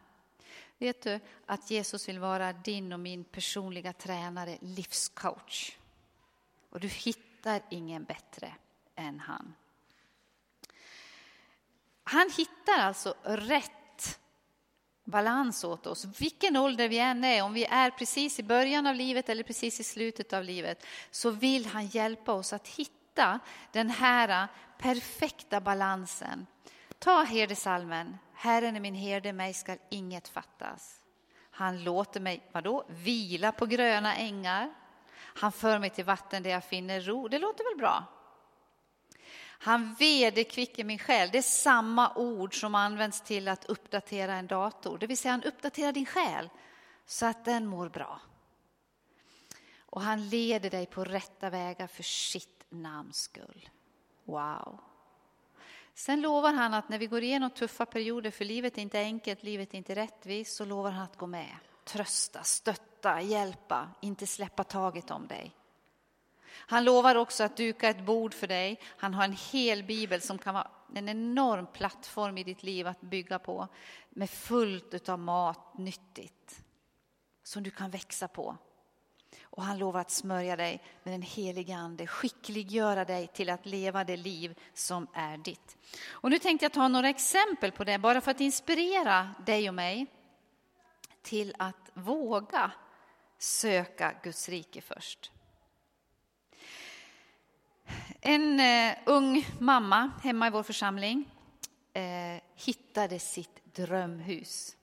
Vet 0.77 1.01
du 1.01 1.19
att 1.45 1.71
Jesus 1.71 2.09
vill 2.09 2.19
vara 2.19 2.53
din 2.53 2.93
och 2.93 2.99
min 2.99 3.23
personliga 3.23 3.93
tränare, 3.93 4.57
livscoach? 4.61 5.77
Och 6.69 6.79
du 6.79 6.87
hittar 6.87 7.61
ingen 7.69 8.03
bättre 8.03 8.53
än 8.95 9.19
han. 9.19 9.53
Han 12.03 12.29
hittar 12.37 12.79
alltså 12.79 13.15
rätt 13.23 14.19
balans 15.03 15.63
åt 15.63 15.87
oss. 15.87 16.05
Vilken 16.19 16.57
ålder 16.57 16.89
vi 16.89 16.99
än 16.99 17.23
är, 17.23 17.43
om 17.43 17.53
vi 17.53 17.65
är 17.65 17.91
precis 17.91 18.39
i 18.39 18.43
början 18.43 18.87
av 18.87 18.95
livet 18.95 19.29
eller 19.29 19.43
precis 19.43 19.79
i 19.79 19.83
slutet 19.83 20.33
av 20.33 20.43
livet, 20.43 20.85
så 21.11 21.29
vill 21.29 21.65
han 21.65 21.87
hjälpa 21.87 22.33
oss 22.33 22.53
att 22.53 22.67
hitta 22.67 22.96
den 23.71 23.89
här 23.89 24.47
perfekta 24.77 25.61
balansen. 25.61 26.47
Ta 26.99 27.23
herdesalmen, 27.23 28.17
Herren 28.33 28.75
är 28.75 28.79
min 28.79 28.95
herde, 28.95 29.33
mig 29.33 29.53
skall 29.53 29.77
inget 29.89 30.27
fattas. 30.27 31.01
Han 31.51 31.83
låter 31.83 32.19
mig, 32.19 32.49
vadå, 32.51 32.85
vila 32.89 33.51
på 33.51 33.65
gröna 33.65 34.15
ängar. 34.15 34.73
Han 35.15 35.51
för 35.51 35.79
mig 35.79 35.89
till 35.89 36.05
vatten 36.05 36.43
där 36.43 36.49
jag 36.49 36.63
finner 36.63 37.01
ro. 37.01 37.27
Det 37.27 37.39
låter 37.39 37.63
väl 37.63 37.77
bra? 37.77 38.03
Han 39.59 39.93
vederkvicker 39.93 40.83
min 40.83 40.99
själ. 40.99 41.29
Det 41.31 41.37
är 41.37 41.41
samma 41.41 42.15
ord 42.15 42.59
som 42.59 42.75
används 42.75 43.21
till 43.21 43.47
att 43.47 43.65
uppdatera 43.65 44.33
en 44.33 44.47
dator. 44.47 44.97
Det 44.97 45.07
vill 45.07 45.17
säga 45.17 45.31
han 45.31 45.43
uppdaterar 45.43 45.91
din 45.91 46.05
själ 46.05 46.49
så 47.05 47.25
att 47.25 47.45
den 47.45 47.65
mår 47.65 47.89
bra. 47.89 48.21
Och 49.79 50.01
han 50.01 50.29
leder 50.29 50.69
dig 50.69 50.85
på 50.85 51.03
rätta 51.03 51.49
vägar 51.49 51.87
för 51.87 52.03
sitt 52.03 52.56
namns 52.69 53.17
skull. 53.17 53.69
Wow. 54.25 54.79
Sen 55.93 56.21
lovar 56.21 56.53
han 56.53 56.73
att 56.73 56.89
när 56.89 56.99
vi 56.99 57.07
går 57.07 57.23
igenom 57.23 57.49
tuffa 57.49 57.85
perioder, 57.85 58.31
för 58.31 58.45
livet 58.45 58.77
är 58.77 58.81
inte 58.81 58.99
enkelt, 58.99 59.43
livet 59.43 59.73
är 59.73 59.77
inte 59.77 59.95
rättvist, 59.95 60.55
så 60.55 60.65
lovar 60.65 60.91
han 60.91 61.03
att 61.03 61.17
gå 61.17 61.27
med, 61.27 61.55
trösta, 61.83 62.43
stötta, 62.43 63.21
hjälpa, 63.21 63.89
inte 64.01 64.27
släppa 64.27 64.63
taget 64.63 65.11
om 65.11 65.27
dig. 65.27 65.55
Han 66.69 66.83
lovar 66.83 67.15
också 67.15 67.43
att 67.43 67.57
duka 67.57 67.89
ett 67.89 68.05
bord 68.05 68.33
för 68.33 68.47
dig. 68.47 68.79
Han 68.97 69.13
har 69.13 69.23
en 69.23 69.37
hel 69.51 69.83
bibel 69.83 70.21
som 70.21 70.37
kan 70.37 70.53
vara 70.53 70.71
en 70.95 71.09
enorm 71.09 71.67
plattform 71.73 72.37
i 72.37 72.43
ditt 72.43 72.63
liv 72.63 72.87
att 72.87 73.01
bygga 73.01 73.39
på 73.39 73.67
med 74.09 74.29
fullt 74.29 75.09
av 75.09 75.19
mat, 75.19 75.77
nyttigt, 75.77 76.63
som 77.43 77.63
du 77.63 77.71
kan 77.71 77.91
växa 77.91 78.27
på. 78.27 78.57
Och 79.43 79.63
han 79.63 79.77
lovar 79.77 80.01
att 80.01 80.11
smörja 80.11 80.55
dig 80.55 80.83
med 81.03 81.13
den 81.13 81.21
helige 81.21 81.75
Ande, 81.75 82.07
skickliggöra 82.07 83.05
dig 83.05 83.27
till 83.27 83.49
att 83.49 83.65
leva 83.65 84.03
det 84.03 84.17
liv 84.17 84.59
som 84.73 85.07
är 85.13 85.37
ditt. 85.37 85.77
Och 86.09 86.29
nu 86.29 86.39
tänkte 86.39 86.65
jag 86.65 86.73
ta 86.73 86.87
några 86.87 87.09
exempel 87.09 87.71
på 87.71 87.83
det, 87.83 87.99
bara 87.99 88.21
för 88.21 88.31
att 88.31 88.41
inspirera 88.41 89.35
dig 89.45 89.69
och 89.69 89.75
mig 89.75 90.07
till 91.21 91.55
att 91.59 91.91
våga 91.93 92.71
söka 93.37 94.15
Guds 94.23 94.49
rike 94.49 94.81
först. 94.81 95.31
En 98.21 98.59
eh, 98.59 98.97
ung 99.05 99.47
mamma 99.59 100.11
hemma 100.23 100.47
i 100.47 100.49
vår 100.49 100.63
församling 100.63 101.29
eh, 101.93 102.41
hittade 102.55 103.19
sitt 103.19 103.73
drömhus. 103.75 104.75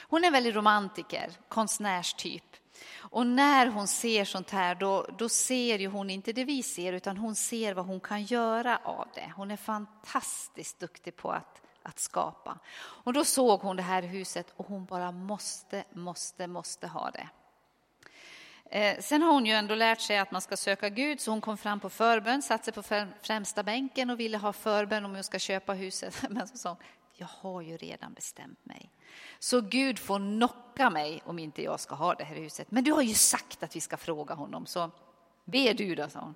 Hon 0.00 0.24
är 0.24 0.30
väldigt 0.30 0.54
romantiker, 0.54 1.30
konstnärstyp. 1.48 2.56
Och 2.96 3.26
när 3.26 3.66
hon 3.66 3.86
ser 3.86 4.24
sånt 4.24 4.50
här, 4.50 4.74
då, 4.74 5.06
då 5.18 5.28
ser 5.28 5.78
ju 5.78 5.88
hon 5.88 6.10
inte 6.10 6.32
det 6.32 6.44
vi 6.44 6.62
ser, 6.62 6.92
utan 6.92 7.16
hon 7.16 7.34
ser 7.34 7.74
vad 7.74 7.86
hon 7.86 8.00
kan 8.00 8.22
göra 8.22 8.78
av 8.84 9.08
det. 9.14 9.32
Hon 9.36 9.50
är 9.50 9.56
fantastiskt 9.56 10.80
duktig 10.80 11.16
på 11.16 11.32
att, 11.32 11.62
att 11.82 11.98
skapa. 11.98 12.58
Och 12.76 13.12
då 13.12 13.24
såg 13.24 13.60
hon 13.60 13.76
det 13.76 13.82
här 13.82 14.02
huset 14.02 14.46
och 14.56 14.66
hon 14.66 14.84
bara 14.84 15.12
måste, 15.12 15.84
måste, 15.92 16.46
måste 16.46 16.86
ha 16.86 17.10
det. 17.10 17.28
Eh, 18.70 19.00
sen 19.00 19.22
har 19.22 19.32
hon 19.32 19.46
ju 19.46 19.52
ändå 19.52 19.74
lärt 19.74 20.00
sig 20.00 20.18
att 20.18 20.30
man 20.30 20.40
ska 20.40 20.56
söka 20.56 20.88
Gud, 20.88 21.20
så 21.20 21.30
hon 21.30 21.40
kom 21.40 21.58
fram 21.58 21.80
på 21.80 21.90
förbön, 21.90 22.42
satte 22.42 22.64
sig 22.64 22.72
på 22.72 23.06
främsta 23.22 23.62
bänken 23.62 24.10
och 24.10 24.20
ville 24.20 24.38
ha 24.38 24.52
förbön 24.52 25.04
om 25.04 25.14
hon 25.14 25.24
ska 25.24 25.38
köpa 25.38 25.72
huset. 25.72 26.24
Men 26.30 26.48
så 26.48 26.58
sa 26.58 26.68
hon, 26.68 26.78
jag 27.16 27.26
har 27.26 27.60
ju 27.60 27.76
redan 27.76 28.14
bestämt 28.14 28.66
mig. 28.66 28.90
Så 29.38 29.60
Gud 29.60 29.98
får 29.98 30.18
knocka 30.18 30.90
mig 30.90 31.22
om 31.24 31.38
inte 31.38 31.62
jag 31.62 31.80
ska 31.80 31.94
ha 31.94 32.14
det 32.14 32.24
här 32.24 32.36
huset. 32.36 32.70
Men 32.70 32.84
du 32.84 32.92
har 32.92 33.02
ju 33.02 33.14
sagt 33.14 33.62
att 33.62 33.76
vi 33.76 33.80
ska 33.80 33.96
fråga 33.96 34.34
honom, 34.34 34.66
så 34.66 34.90
be 35.44 35.72
du 35.72 35.94
då, 35.94 36.08
sa 36.08 36.20
hon. 36.20 36.34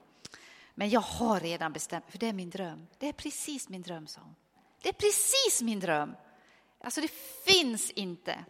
Men 0.75 0.91
jag 0.91 1.01
har 1.01 1.41
redan 1.41 1.73
bestämt 1.73 2.05
för 2.09 2.19
det 2.19 2.29
är 2.29 2.33
min 2.33 2.51
dröm. 2.51 2.87
Det 2.99 3.09
är 3.09 3.13
precis 3.13 3.69
min 3.69 3.83
dröm, 3.83 4.07
sa 4.07 4.21
hon. 4.21 4.35
Det 4.83 4.89
är 4.89 4.93
precis 4.93 5.63
min 5.63 5.81
dröm. 5.81 6.15
Alltså 6.81 7.01
det 7.01 7.11
finns 7.45 7.91
inte. 7.91 8.45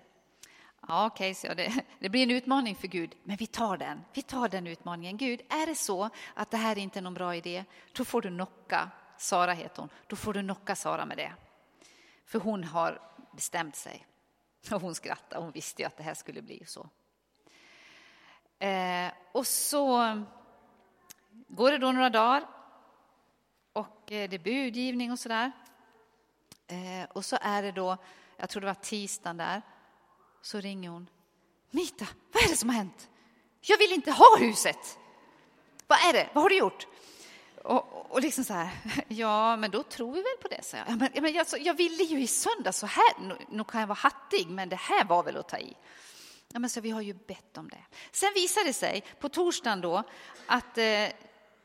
Ja, 0.89 1.07
okej, 1.07 1.31
okay, 1.31 1.51
så 1.51 1.55
det, 1.55 1.85
det 1.99 2.09
blir 2.09 2.23
en 2.23 2.31
utmaning 2.31 2.77
för 2.77 2.89
Gud, 2.89 3.15
men 3.25 3.37
vi 3.37 3.47
tar 3.47 3.77
den. 3.77 4.01
Vi 4.13 4.23
tar 4.23 4.49
den 4.49 4.67
utmaningen. 4.67 5.17
Gud, 5.17 5.41
är 5.49 5.67
det 5.67 5.75
så 5.75 6.11
att 6.35 6.51
det 6.51 6.57
här 6.57 6.79
inte 6.79 6.99
är 6.99 7.03
någon 7.03 7.15
bra 7.15 7.37
idé, 7.37 7.65
då 7.93 8.05
får 8.05 8.23
du 8.23 8.29
knocka, 8.29 8.91
Sara 9.19 9.53
heter 9.53 9.81
hon, 9.83 9.89
då 10.07 10.17
får 10.17 10.33
du 10.33 10.43
knocka 10.43 10.77
Sara 10.77 11.07
med 11.07 11.17
det. 11.17 11.33
För 12.29 12.39
hon 12.39 12.65
har 12.65 13.01
bestämt 13.33 13.77
sig. 13.77 14.07
Och 14.73 14.81
hon 14.81 14.95
skrattade, 14.95 15.43
hon 15.43 15.53
visste 15.53 15.83
ju 15.83 15.87
att 15.87 15.97
det 15.97 16.03
här 16.03 16.15
skulle 16.15 16.43
bli 16.43 16.65
så. 16.67 16.89
Eh, 18.59 19.13
och 19.33 19.47
så 19.47 20.23
går 21.49 21.71
det 21.71 21.79
då 21.79 21.93
några 21.93 22.11
dagar 22.11 22.47
och 23.73 24.13
eh, 24.13 24.29
det 24.31 24.37
är 24.37 24.39
budgivning 24.39 25.13
och 25.13 25.19
sådär. 25.19 25.53
Eh, 26.67 27.11
och 27.11 27.25
så 27.25 27.39
är 27.41 27.63
det 27.63 27.73
då, 27.73 27.97
jag 28.37 28.49
tror 28.49 28.61
det 28.61 28.67
var 28.67 28.75
tisdagen 28.75 29.37
där, 29.37 29.63
så 30.43 30.61
ringer 30.61 30.91
hon. 30.91 31.11
Mita, 31.71 32.07
vad 32.33 32.43
är 32.43 32.49
det 32.49 32.57
som 32.57 32.69
har 32.69 32.77
hänt? 32.77 33.11
Jag 33.61 33.79
vill 33.79 33.93
inte 33.93 34.13
ha 34.13 34.37
huset. 34.39 34.99
Vad 35.87 35.99
är 35.99 36.13
det? 36.13 36.29
Vad 36.33 36.43
har 36.43 36.49
du 36.49 36.59
gjort? 36.59 36.87
Och, 37.69 38.11
och 38.11 38.21
liksom 38.21 38.45
så 38.45 38.53
här, 38.53 38.71
ja, 39.09 39.57
men 39.57 39.71
då 39.71 39.83
tror 39.83 40.13
vi 40.13 40.23
väl 40.23 40.37
på 40.43 40.49
det, 40.49 40.65
så 40.65 40.77
jag. 40.77 40.85
Ja, 40.89 40.97
men, 40.97 41.23
men 41.23 41.33
jag, 41.33 41.47
jag 41.61 41.75
ville 41.75 42.03
ju 42.03 42.23
i 42.23 42.27
söndag 42.27 42.73
så 42.73 42.87
här, 42.87 43.21
nu, 43.21 43.37
nu 43.49 43.65
kan 43.65 43.81
jag 43.81 43.89
vara 43.89 43.99
hattig, 43.99 44.49
men 44.49 44.69
det 44.69 44.77
här 44.77 45.05
var 45.05 45.23
väl 45.23 45.37
att 45.37 45.49
ta 45.49 45.59
i. 45.59 45.77
Ja, 46.53 46.59
men 46.59 46.71
så 46.71 46.81
vi 46.81 46.91
har 46.91 47.01
ju 47.01 47.15
bett 47.15 47.59
om 47.59 47.69
det. 47.69 47.85
Sen 48.13 48.33
visade 48.35 48.67
det 48.67 48.73
sig 48.73 49.05
på 49.21 49.29
torsdagen 49.29 49.81
då 49.81 50.03
att 50.47 50.79
eh, 50.79 51.09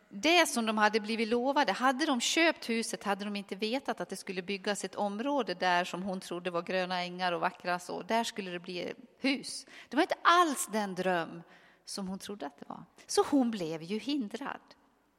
det 0.10 0.46
som 0.46 0.66
de 0.66 0.78
hade 0.78 1.00
blivit 1.00 1.28
lovade, 1.28 1.72
hade 1.72 2.06
de 2.06 2.22
köpt 2.22 2.70
huset 2.70 3.04
hade 3.04 3.26
de 3.26 3.36
inte 3.36 3.56
vetat 3.56 4.02
att 4.02 4.10
det 4.10 4.16
skulle 4.16 4.42
byggas 4.42 4.84
ett 4.84 4.96
område 4.96 5.54
där 5.54 5.86
som 5.86 6.04
hon 6.04 6.20
trodde 6.20 6.52
var 6.52 6.62
gröna 6.62 7.02
ängar 7.02 7.32
och 7.32 7.42
vackra 7.42 7.80
så. 7.80 8.02
Där 8.02 8.24
skulle 8.24 8.52
det 8.52 8.60
bli 8.60 8.94
hus. 9.20 9.66
Det 9.90 9.96
var 9.96 10.04
inte 10.04 10.18
alls 10.22 10.70
den 10.72 10.96
dröm 10.96 11.44
som 11.86 12.08
hon 12.08 12.20
trodde 12.20 12.46
att 12.46 12.60
det 12.60 12.66
var. 12.68 12.84
Så 13.08 13.24
hon 13.30 13.52
blev 13.52 13.84
ju 13.84 14.00
hindrad. 14.00 14.62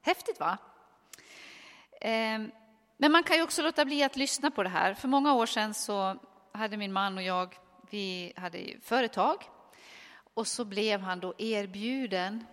Häftigt 0.03 0.41
va? 0.41 0.59
Ehm, 2.07 2.51
men 2.97 3.13
man 3.13 3.23
kan 3.23 3.37
ju 3.37 3.43
också 3.43 3.63
låta 3.63 3.85
bli 3.85 4.03
att 4.03 4.17
lyssna 4.17 4.51
på 4.51 4.63
det 4.63 4.69
här. 4.69 4.95
För 4.95 5.09
många 5.09 5.35
år 5.35 5.47
sedan 5.47 5.75
så 5.75 6.17
hade 6.53 6.77
min 6.77 6.93
man 6.93 7.17
och 7.17 7.23
jag, 7.23 7.55
vi 7.91 8.33
hade 8.37 8.81
företag 8.83 9.45
och 10.35 10.47
så 10.47 10.65
blev 10.65 11.01
han 11.01 11.21
då 11.21 11.35
erbjuden 11.39 12.47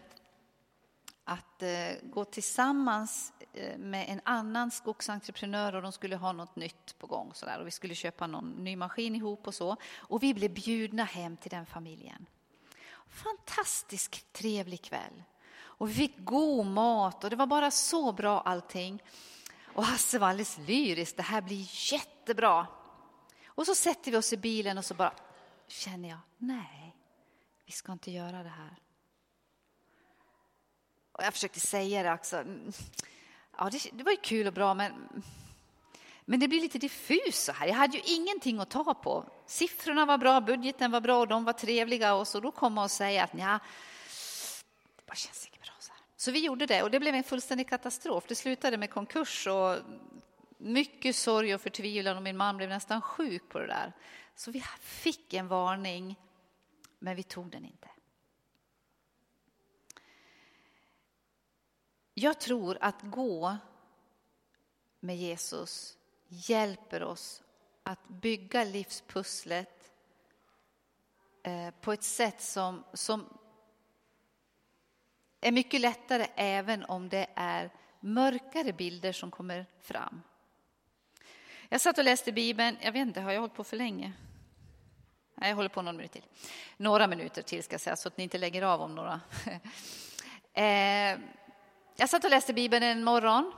att 1.23 1.63
eh, 1.63 1.91
gå 2.03 2.25
tillsammans 2.25 3.33
eh, 3.53 3.77
med 3.77 4.05
en 4.09 4.21
annan 4.23 4.71
skogsentreprenör 4.71 5.75
och 5.75 5.81
de 5.81 5.91
skulle 5.91 6.15
ha 6.15 6.31
något 6.31 6.55
nytt 6.55 6.97
på 6.99 7.07
gång. 7.07 7.31
Så 7.33 7.45
där, 7.45 7.59
och 7.59 7.67
vi 7.67 7.71
skulle 7.71 7.95
köpa 7.95 8.27
någon 8.27 8.49
ny 8.49 8.75
maskin 8.75 9.15
ihop 9.15 9.47
och 9.47 9.55
så. 9.55 9.77
Och 9.95 10.23
vi 10.23 10.33
blev 10.33 10.53
bjudna 10.53 11.03
hem 11.03 11.37
till 11.37 11.51
den 11.51 11.65
familjen. 11.65 12.25
Fantastiskt 13.09 14.33
trevlig 14.33 14.81
kväll. 14.81 15.23
Och 15.53 15.89
vi 15.89 15.93
fick 15.93 16.15
god 16.17 16.65
mat 16.65 17.23
och 17.23 17.29
det 17.29 17.35
var 17.35 17.47
bara 17.47 17.71
så 17.71 18.11
bra 18.11 18.41
allting. 18.41 19.01
Och 19.73 19.85
Hasse 19.85 20.19
var 20.19 20.27
alldeles 20.27 20.57
lyrisk, 20.57 21.17
det 21.17 21.23
här 21.23 21.41
blir 21.41 21.93
jättebra. 21.93 22.67
Och 23.45 23.65
så 23.65 23.75
sätter 23.75 24.11
vi 24.11 24.17
oss 24.17 24.33
i 24.33 24.37
bilen 24.37 24.77
och 24.77 24.85
så 24.85 24.93
bara 24.93 25.13
känner 25.67 26.09
jag, 26.09 26.19
nej, 26.37 26.95
vi 27.65 27.71
ska 27.71 27.91
inte 27.91 28.11
göra 28.11 28.43
det 28.43 28.49
här. 28.49 28.75
Och 31.11 31.23
jag 31.23 31.33
försökte 31.33 31.59
säga 31.59 32.03
det 32.03 32.13
också. 32.13 32.45
Ja, 33.57 33.69
det, 33.69 33.89
det 33.93 34.03
var 34.03 34.11
ju 34.11 34.17
kul 34.17 34.47
och 34.47 34.53
bra, 34.53 34.73
men, 34.73 35.23
men 36.25 36.39
det 36.39 36.47
blir 36.47 36.61
lite 36.61 36.79
diffust 36.79 37.45
så 37.45 37.51
här. 37.51 37.67
Jag 37.67 37.75
hade 37.75 37.97
ju 37.97 38.03
ingenting 38.15 38.59
att 38.59 38.69
ta 38.69 38.93
på. 38.93 39.25
Siffrorna 39.45 40.05
var 40.05 40.17
bra, 40.17 40.41
budgeten 40.41 40.91
var 40.91 41.01
bra 41.01 41.19
och 41.19 41.27
de 41.27 41.43
var 41.43 41.53
trevliga 41.53 42.13
och 42.13 42.27
så 42.27 42.39
då 42.39 42.51
komma 42.51 42.83
och 42.83 42.91
säga 42.91 43.23
att 43.23 43.31
ja, 43.33 43.59
det 44.95 45.05
bara 45.05 45.15
känns 45.15 45.50
så 46.21 46.31
vi 46.31 46.39
gjorde 46.39 46.65
det 46.65 46.83
och 46.83 46.91
det 46.91 46.99
blev 46.99 47.15
en 47.15 47.23
fullständig 47.23 47.69
katastrof. 47.69 48.25
Det 48.27 48.35
slutade 48.35 48.77
med 48.77 48.89
konkurs 48.89 49.47
och 49.47 49.77
mycket 50.57 51.15
sorg 51.15 51.55
och 51.55 51.61
förtvivlan 51.61 52.17
och 52.17 52.23
min 52.23 52.37
man 52.37 52.57
blev 52.57 52.69
nästan 52.69 53.01
sjuk 53.01 53.49
på 53.49 53.59
det 53.59 53.67
där. 53.67 53.93
Så 54.35 54.51
vi 54.51 54.61
fick 54.79 55.33
en 55.33 55.47
varning, 55.47 56.19
men 56.99 57.15
vi 57.15 57.23
tog 57.23 57.51
den 57.51 57.65
inte. 57.65 57.89
Jag 62.13 62.39
tror 62.39 62.77
att 62.81 63.01
gå 63.01 63.57
med 64.99 65.17
Jesus 65.17 65.97
hjälper 66.27 67.03
oss 67.03 67.43
att 67.83 68.07
bygga 68.07 68.63
livspusslet 68.63 69.91
eh, 71.43 71.69
på 71.81 71.93
ett 71.93 72.03
sätt 72.03 72.41
som, 72.41 72.83
som 72.93 73.40
är 75.41 75.51
mycket 75.51 75.81
lättare 75.81 76.27
även 76.35 76.85
om 76.85 77.09
det 77.09 77.27
är 77.35 77.69
mörkare 77.99 78.73
bilder 78.73 79.11
som 79.11 79.31
kommer 79.31 79.65
fram. 79.81 80.21
Jag 81.69 81.81
satt 81.81 81.97
och 81.97 82.03
läste 82.03 82.31
Bibeln, 82.31 82.77
jag 82.81 82.91
vet 82.91 83.07
inte, 83.07 83.21
har 83.21 83.31
jag 83.31 83.39
hållit 83.39 83.55
på 83.55 83.63
för 83.63 83.77
länge? 83.77 84.13
Nej, 85.35 85.49
jag 85.49 85.55
håller 85.55 85.69
på 85.69 85.81
någon 85.81 85.97
minut 85.97 86.11
till. 86.11 86.25
Några 86.77 87.07
minuter 87.07 87.41
till 87.41 87.63
ska 87.63 87.73
jag 87.73 87.81
säga, 87.81 87.95
så 87.95 88.07
att 88.07 88.17
ni 88.17 88.23
inte 88.23 88.37
lägger 88.37 88.61
av 88.61 88.81
om 88.81 88.95
några. 88.95 89.21
Eh, 90.53 91.19
jag 91.95 92.09
satt 92.09 92.23
och 92.23 92.29
läste 92.29 92.53
Bibeln 92.53 92.83
en 92.83 93.03
morgon 93.03 93.53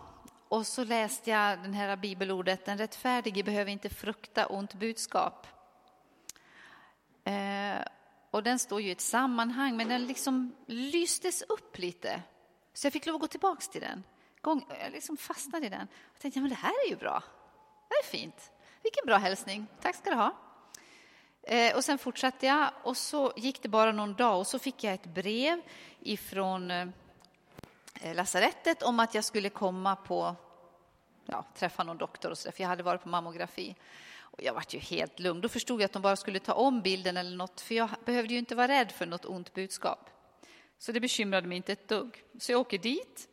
och 0.48 0.67
så 0.67 0.84
läste 0.84 1.30
jag 1.30 1.60
den 1.60 1.74
här 1.74 1.96
bibelordet, 1.96 2.65
den 2.65 2.78
rättfärdige 2.78 3.43
behöver 3.43 3.72
inte 3.72 3.89
frukta 3.89 4.46
ont 4.46 4.74
budskap. 4.74 5.48
Eh, 7.24 7.76
och 8.34 8.43
den 8.43 8.60
står 8.60 8.82
ju 8.82 8.88
i 8.88 8.91
ett 8.91 9.02
sammanhang, 9.02 9.78
men 9.78 9.88
den 9.88 10.08
liksom 10.08 10.56
lystes 10.65 11.41
upp 11.41 11.78
lite. 11.78 12.22
Så 12.74 12.86
jag 12.86 12.93
fick 12.93 13.06
lov 13.06 13.15
att 13.15 13.22
gå 13.22 13.28
tillbaka 13.28 13.62
till 13.62 13.82
den. 13.82 14.04
Jag 14.43 14.91
liksom 14.91 15.17
fastnade 15.17 15.65
i 15.65 15.69
den 15.69 15.88
och 16.13 16.19
tänkte, 16.19 16.39
ja 16.39 16.41
men 16.41 16.50
det 16.50 16.56
här 16.56 16.74
är 16.86 16.89
ju 16.89 16.96
bra. 16.96 17.24
Det 17.89 17.96
är 17.96 18.04
fint. 18.04 18.52
Vilken 18.84 19.06
bra 19.06 19.17
hälsning. 19.17 19.67
Tack 19.82 19.96
ska 19.96 20.10
du 20.10 20.15
ha. 20.15 20.36
Eh, 21.43 21.76
och 21.76 21.84
sen 21.84 21.98
fortsatte 21.98 22.46
jag 22.46 22.69
och 22.84 22.98
så 22.98 23.34
gick 23.36 23.62
det 23.62 23.69
bara 23.69 23.91
någon 23.91 24.13
dag 24.13 24.39
och 24.39 24.48
så 24.48 24.60
fick 24.60 24.84
jag 24.84 24.93
ett 24.93 25.13
brev 25.13 25.62
ifrån 26.00 26.72
eh, 26.72 26.86
lasarettet 28.13 28.84
om 28.84 29.00
att 29.00 29.15
jag 29.15 29.24
skulle 29.24 29.50
komma 29.50 29.96
på, 29.96 30.36
ja, 31.25 31.45
träffa 31.55 31.83
någon 31.83 31.97
doktor 31.97 32.31
och 32.31 32.38
så 32.38 32.47
där, 32.47 32.51
för 32.51 32.63
jag 32.63 32.69
hade 32.69 32.83
varit 32.83 33.03
på 33.03 33.09
mammografi. 33.09 33.75
Och 34.15 34.43
jag 34.43 34.53
var 34.53 34.63
ju 34.69 34.79
helt 34.79 35.19
lugn. 35.19 35.41
Då 35.41 35.49
förstod 35.49 35.81
jag 35.81 35.86
att 35.86 35.93
de 35.93 36.01
bara 36.01 36.15
skulle 36.15 36.39
ta 36.39 36.53
om 36.53 36.81
bilden 36.81 37.17
eller 37.17 37.38
något, 37.38 37.62
för 37.62 37.75
jag 37.75 37.89
behövde 38.05 38.33
ju 38.33 38.39
inte 38.39 38.55
vara 38.55 38.67
rädd 38.67 38.91
för 38.91 39.05
något 39.05 39.25
ont 39.25 39.53
budskap. 39.53 40.09
Så 40.77 40.91
det 40.91 40.99
bekymrade 40.99 41.47
mig 41.47 41.57
inte 41.57 41.71
ett 41.71 41.88
dugg. 41.88 42.23
Så 42.39 42.51
jag 42.51 42.62
åker 42.62 42.77
dit 42.77 43.27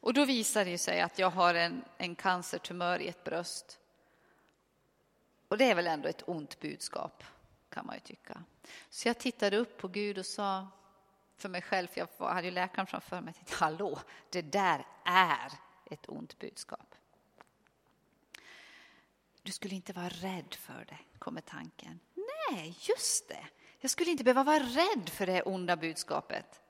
och 0.00 0.14
då 0.14 0.24
visar 0.24 0.64
det 0.64 0.78
sig 0.78 1.00
att 1.00 1.18
jag 1.18 1.30
har 1.30 1.54
en, 1.54 1.84
en 1.96 2.14
cancertumör 2.14 2.98
i 2.98 3.08
ett 3.08 3.24
bröst. 3.24 3.78
Och 5.48 5.58
det 5.58 5.70
är 5.70 5.74
väl 5.74 5.86
ändå 5.86 6.08
ett 6.08 6.22
ont 6.26 6.60
budskap, 6.60 7.24
kan 7.68 7.86
man 7.86 7.94
ju 7.94 8.00
tycka. 8.00 8.42
Så 8.90 9.08
jag 9.08 9.18
tittade 9.18 9.56
upp 9.56 9.78
på 9.78 9.88
Gud 9.88 10.18
och 10.18 10.26
sa 10.26 10.68
för 11.36 11.48
mig 11.48 11.62
själv, 11.62 11.86
för 11.86 12.08
jag 12.18 12.28
hade 12.28 12.46
ju 12.46 12.50
läkaren 12.50 12.86
framför 12.86 13.20
mig, 13.20 13.28
jag 13.28 13.34
tänkte, 13.34 13.64
hallå, 13.64 14.00
det 14.30 14.42
där 14.42 14.86
är 15.04 15.52
ett 15.90 16.08
ont 16.08 16.38
budskap. 16.38 16.93
Du 19.44 19.52
skulle 19.52 19.74
inte 19.74 19.92
vara 19.92 20.08
rädd 20.08 20.54
för 20.54 20.84
det, 20.88 21.18
kommer 21.18 21.40
tanken. 21.40 22.00
Nej, 22.50 22.78
just 22.80 23.28
det. 23.28 23.46
Jag 23.80 23.90
skulle 23.90 24.10
inte 24.10 24.24
behöva 24.24 24.44
vara 24.44 24.58
rädd 24.58 25.08
för 25.08 25.26
det 25.26 25.42
onda 25.42 25.76
budskapet. 25.76 26.60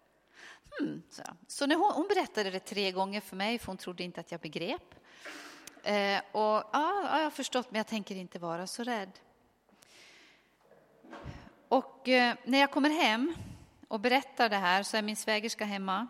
Hmm, 0.78 1.02
så. 1.10 1.22
så 1.46 1.66
när 1.66 1.76
hon, 1.76 1.92
hon, 1.92 2.08
berättade 2.08 2.50
det 2.50 2.60
tre 2.60 2.92
gånger 2.92 3.20
för 3.20 3.36
mig, 3.36 3.58
för 3.58 3.66
hon 3.66 3.76
trodde 3.76 4.02
inte 4.02 4.20
att 4.20 4.30
jag 4.30 4.40
begrep. 4.40 4.94
Eh, 5.82 6.18
och 6.32 6.62
ja, 6.72 7.08
jag 7.18 7.24
har 7.24 7.30
förstått, 7.30 7.70
men 7.70 7.78
jag 7.78 7.86
tänker 7.86 8.14
inte 8.16 8.38
vara 8.38 8.66
så 8.66 8.84
rädd. 8.84 9.10
Och 11.68 12.08
eh, 12.08 12.36
när 12.44 12.58
jag 12.58 12.70
kommer 12.70 12.90
hem 12.90 13.34
och 13.88 14.00
berättar 14.00 14.48
det 14.48 14.56
här 14.56 14.82
så 14.82 14.96
är 14.96 15.02
min 15.02 15.16
svägerska 15.16 15.64
hemma. 15.64 16.06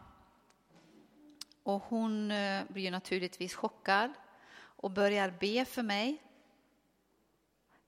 Och 1.62 1.83
hon 1.83 2.31
eh, 2.31 2.62
blir 2.68 2.90
naturligtvis 2.90 3.55
chockad 3.55 4.12
och 4.57 4.90
börjar 4.90 5.31
be 5.40 5.64
för 5.64 5.83
mig. 5.83 6.20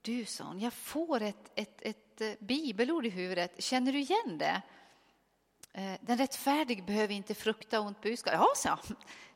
Du, 0.07 0.25
sa 0.25 0.45
hon, 0.45 0.61
jag 0.61 0.73
får 0.73 1.23
ett, 1.23 1.51
ett, 1.55 1.83
ett 1.83 2.21
eh, 2.21 2.33
bibelord 2.39 3.07
i 3.07 3.09
huvudet. 3.09 3.63
Känner 3.63 3.93
du 3.93 3.99
igen 3.99 4.39
det? 4.39 4.63
Eh, 5.73 5.93
den 6.01 6.19
rättfärdige 6.19 6.83
behöver 6.83 7.15
inte 7.15 7.35
frukta 7.35 7.81
ont 7.81 8.01
budskap. 8.01 8.33
Ja, 8.35 8.47
sa 8.57 8.79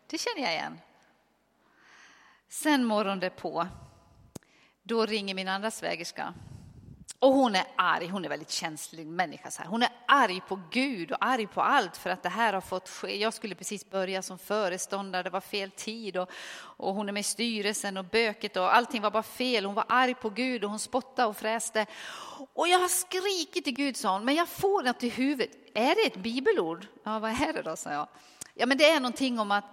det 0.06 0.18
känner 0.18 0.42
jag 0.42 0.52
igen. 0.52 0.80
Sen 2.48 2.84
morgonen 2.84 3.30
på, 3.36 3.66
då 4.82 5.06
ringer 5.06 5.34
min 5.34 5.48
andra 5.48 5.70
svägerska 5.70 6.34
och 7.18 7.32
hon 7.32 7.56
är 7.56 7.64
arg, 7.76 8.08
hon 8.08 8.24
är 8.24 8.28
väldigt 8.28 8.50
känslig 8.50 9.06
människa. 9.06 9.50
Så 9.50 9.62
här. 9.62 9.68
Hon 9.68 9.82
är 9.82 9.88
arg 10.06 10.40
på 10.48 10.60
Gud 10.70 11.12
och 11.12 11.18
arg 11.20 11.46
på 11.46 11.62
allt 11.62 11.96
för 11.96 12.10
att 12.10 12.22
det 12.22 12.28
här 12.28 12.52
har 12.52 12.60
fått 12.60 12.88
ske. 12.88 13.16
Jag 13.16 13.34
skulle 13.34 13.54
precis 13.54 13.90
börja 13.90 14.22
som 14.22 14.38
föreståndare, 14.38 15.22
det 15.22 15.30
var 15.30 15.40
fel 15.40 15.70
tid 15.70 16.16
och, 16.16 16.30
och 16.54 16.94
hon 16.94 17.08
är 17.08 17.12
med 17.12 17.20
i 17.20 17.24
styrelsen 17.24 17.96
och 17.96 18.04
böket 18.04 18.56
och 18.56 18.74
allting 18.74 19.02
var 19.02 19.10
bara 19.10 19.22
fel. 19.22 19.64
Hon 19.64 19.74
var 19.74 19.84
arg 19.88 20.14
på 20.14 20.30
Gud 20.30 20.64
och 20.64 20.70
hon 20.70 20.78
spottade 20.78 21.28
och 21.28 21.36
fräste. 21.36 21.86
Och 22.54 22.68
jag 22.68 22.78
har 22.78 22.88
skrikit 22.88 23.64
till 23.64 23.74
Gud, 23.74 23.96
sa 23.96 24.12
hon, 24.12 24.24
men 24.24 24.34
jag 24.34 24.48
får 24.48 24.82
något 24.82 25.02
i 25.02 25.08
huvudet. 25.08 25.50
Är 25.74 25.94
det 25.94 26.02
ett 26.06 26.22
bibelord? 26.22 26.86
Ja, 27.04 27.18
vad 27.18 27.30
är 27.30 27.52
det 27.52 27.62
då, 27.62 27.76
sa 27.76 27.92
jag. 27.92 28.08
Ja, 28.54 28.66
men 28.66 28.78
det 28.78 28.90
är 28.90 29.00
någonting 29.00 29.38
om 29.38 29.50
att 29.50 29.64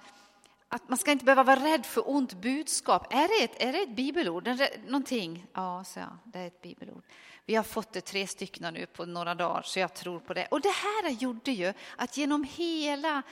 att 0.69 0.89
man 0.89 0.97
ska 0.97 1.11
inte 1.11 1.25
behöva 1.25 1.43
vara 1.43 1.59
rädd 1.59 1.85
för 1.85 2.09
ont 2.09 2.33
budskap. 2.33 3.13
Är 3.13 3.27
det 3.27 3.43
ett, 3.43 3.63
är 3.63 3.73
det 3.73 3.79
ett 3.79 3.95
bibelord? 3.95 4.49
Någonting? 4.87 5.45
Ja, 5.53 5.83
så 5.83 5.99
ja, 5.99 6.17
det 6.23 6.39
är 6.39 6.47
ett 6.47 6.61
bibelord. 6.61 7.03
Vi 7.45 7.55
har 7.55 7.63
fått 7.63 7.93
det 7.93 8.01
tre 8.01 8.27
stycken 8.27 8.73
nu 8.73 8.85
på 8.85 9.05
några 9.05 9.35
dagar, 9.35 9.61
så 9.61 9.79
jag 9.79 9.93
tror 9.93 10.19
på 10.19 10.33
det. 10.33 10.47
Och 10.51 10.61
det 10.61 10.73
här 10.73 11.09
gjorde 11.09 11.51
ju 11.51 11.73
att 11.95 12.17
genom 12.17 12.43
hela 12.43 13.23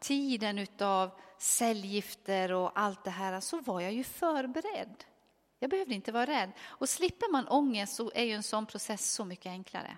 tiden 0.00 0.58
utav 0.58 1.10
cellgifter 1.38 2.52
och 2.52 2.78
allt 2.78 3.04
det 3.04 3.10
här 3.10 3.40
så 3.40 3.60
var 3.60 3.80
jag 3.80 3.92
ju 3.92 4.04
förberedd. 4.04 5.04
Jag 5.58 5.70
behövde 5.70 5.94
inte 5.94 6.12
vara 6.12 6.26
rädd. 6.26 6.52
Och 6.60 6.88
slipper 6.88 7.32
man 7.32 7.48
ångest 7.48 7.94
så 7.94 8.12
är 8.14 8.24
ju 8.24 8.32
en 8.32 8.42
sån 8.42 8.66
process 8.66 9.10
så 9.10 9.24
mycket 9.24 9.46
enklare. 9.46 9.96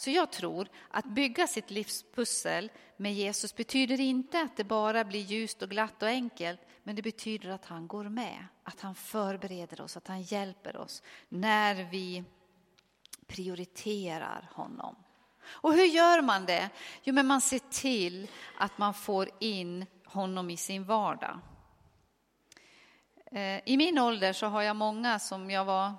Så 0.00 0.10
jag 0.10 0.30
tror 0.30 0.68
att 0.90 1.04
bygga 1.04 1.46
sitt 1.46 1.70
livspussel 1.70 2.70
med 2.96 3.14
Jesus 3.14 3.56
betyder 3.56 4.00
inte 4.00 4.40
att 4.40 4.56
det 4.56 4.64
bara 4.64 5.04
blir 5.04 5.20
ljust 5.20 5.62
och 5.62 5.70
glatt 5.70 6.02
och 6.02 6.08
enkelt, 6.08 6.60
men 6.82 6.96
det 6.96 7.02
betyder 7.02 7.48
att 7.50 7.64
han 7.64 7.86
går 7.86 8.04
med, 8.04 8.46
att 8.64 8.80
han 8.80 8.94
förbereder 8.94 9.80
oss, 9.80 9.96
att 9.96 10.08
han 10.08 10.22
hjälper 10.22 10.76
oss 10.76 11.02
när 11.28 11.74
vi 11.90 12.24
prioriterar 13.26 14.50
honom. 14.52 14.96
Och 15.46 15.72
hur 15.72 15.86
gör 15.86 16.22
man 16.22 16.46
det? 16.46 16.70
Jo, 17.02 17.14
men 17.14 17.26
man 17.26 17.40
ser 17.40 17.60
till 17.70 18.30
att 18.58 18.78
man 18.78 18.94
får 18.94 19.30
in 19.40 19.86
honom 20.04 20.50
i 20.50 20.56
sin 20.56 20.84
vardag. 20.84 21.40
Eh, 23.26 23.68
I 23.68 23.76
min 23.76 23.98
ålder 23.98 24.32
så 24.32 24.46
har 24.46 24.62
jag 24.62 24.76
många 24.76 25.18
som 25.18 25.50
jag 25.50 25.64
var 25.64 25.92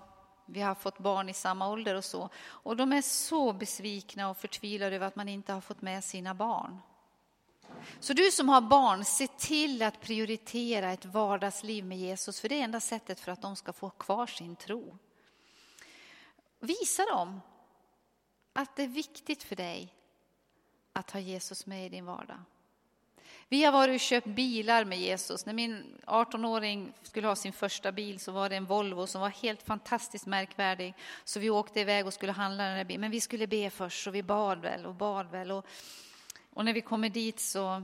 vi 0.52 0.62
har 0.62 0.76
fått 0.76 0.98
barn 0.98 1.30
i 1.30 1.34
samma 1.34 1.70
ålder 1.70 1.96
och 1.96 2.06
så. 2.06 2.30
Och 2.38 2.78
de 2.78 2.94
är 2.94 3.02
så 3.02 3.54
besvikna 3.54 4.30
och 4.30 4.38
förtvivlade 4.38 4.96
över 4.96 5.08
att 5.08 5.16
man 5.16 5.30
inte 5.30 5.54
har 5.54 5.62
fått 5.62 5.82
med 5.82 6.04
sina 6.04 6.34
barn. 6.34 6.80
Så 8.00 8.14
du 8.14 8.32
som 8.32 8.50
har 8.50 8.62
barn, 8.62 9.06
se 9.06 9.28
till 9.28 9.82
att 9.82 10.02
prioritera 10.02 10.92
ett 10.92 11.06
vardagsliv 11.06 11.86
med 11.86 11.98
Jesus, 11.98 12.42
för 12.42 12.50
det 12.50 12.60
är 12.60 12.64
enda 12.64 12.80
sättet 12.80 13.20
för 13.20 13.32
att 13.32 13.42
de 13.42 13.56
ska 13.56 13.74
få 13.74 13.90
kvar 13.90 14.28
sin 14.28 14.56
tro. 14.56 14.98
Visa 16.60 17.06
dem 17.06 17.42
att 18.54 18.76
det 18.76 18.84
är 18.84 18.88
viktigt 18.88 19.44
för 19.44 19.56
dig 19.56 19.94
att 20.94 21.12
ha 21.12 21.20
Jesus 21.20 21.66
med 21.66 21.86
i 21.86 21.90
din 21.90 22.06
vardag. 22.06 22.40
Vi 23.52 23.64
har 23.64 23.72
varit 23.72 23.94
och 23.94 24.00
köpt 24.00 24.28
bilar 24.28 24.86
med 24.86 25.00
Jesus. 25.00 25.46
När 25.46 25.54
min 25.54 26.00
18-åring 26.06 26.94
skulle 27.02 27.28
ha 27.28 27.36
sin 27.36 27.54
första 27.54 27.92
bil 27.92 28.20
så 28.20 28.32
var 28.32 28.50
det 28.50 28.56
en 28.56 28.66
Volvo 28.66 29.08
som 29.08 29.22
var 29.22 29.30
helt 29.30 29.64
fantastiskt 29.64 30.26
märkvärdig. 30.26 30.94
Så 31.24 31.40
vi 31.40 31.50
åkte 31.50 31.80
iväg 31.80 32.06
och 32.06 32.14
skulle 32.14 32.32
handla 32.32 32.64
den 32.64 32.78
där 32.78 32.86
bilen. 32.86 33.02
Men 33.02 33.12
vi 33.12 33.22
skulle 33.22 33.48
be 33.48 33.70
först, 33.70 34.04
så 34.04 34.12
vi 34.12 34.24
bad 34.24 34.62
väl 34.62 34.86
och 34.86 34.96
bad 34.96 35.32
väl. 35.32 35.52
Och, 35.52 35.66
och 36.50 36.66
när 36.66 36.74
vi 36.74 36.82
kommer 36.82 37.10
dit 37.10 37.40
så, 37.40 37.84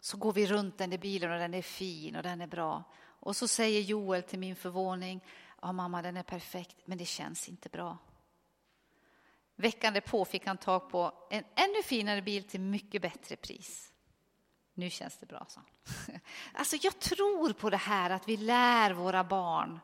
så 0.00 0.16
går 0.16 0.32
vi 0.32 0.46
runt 0.46 0.78
den 0.78 0.90
där 0.90 0.98
bilen 0.98 1.32
och 1.32 1.38
den 1.38 1.54
är 1.54 1.62
fin 1.62 2.16
och 2.16 2.22
den 2.22 2.40
är 2.40 2.46
bra. 2.46 2.84
Och 3.00 3.36
så 3.36 3.48
säger 3.48 3.80
Joel 3.80 4.22
till 4.22 4.38
min 4.38 4.56
förvåning, 4.56 5.24
ja 5.62 5.72
mamma 5.72 6.02
den 6.02 6.16
är 6.16 6.22
perfekt 6.22 6.76
men 6.84 6.98
det 6.98 7.06
känns 7.06 7.48
inte 7.48 7.68
bra. 7.68 7.98
Veckan 9.56 9.94
därpå 9.94 10.24
fick 10.24 10.46
han 10.46 10.56
tag 10.56 10.90
på 10.90 11.12
en 11.30 11.44
ännu 11.54 11.82
finare 11.84 12.22
bil 12.22 12.44
till 12.44 12.60
mycket 12.60 13.02
bättre 13.02 13.36
pris. 13.36 13.92
Nu 14.78 14.90
känns 14.90 15.16
det 15.16 15.26
bra, 15.26 15.46
så. 15.48 15.60
Alltså 16.52 16.76
jag 16.76 16.98
tror 16.98 17.52
på 17.52 17.70
det 17.70 17.76
här 17.76 18.10
att 18.10 18.28
vi 18.28 18.36
lär 18.36 18.92
våra 18.92 19.24
barn 19.24 19.80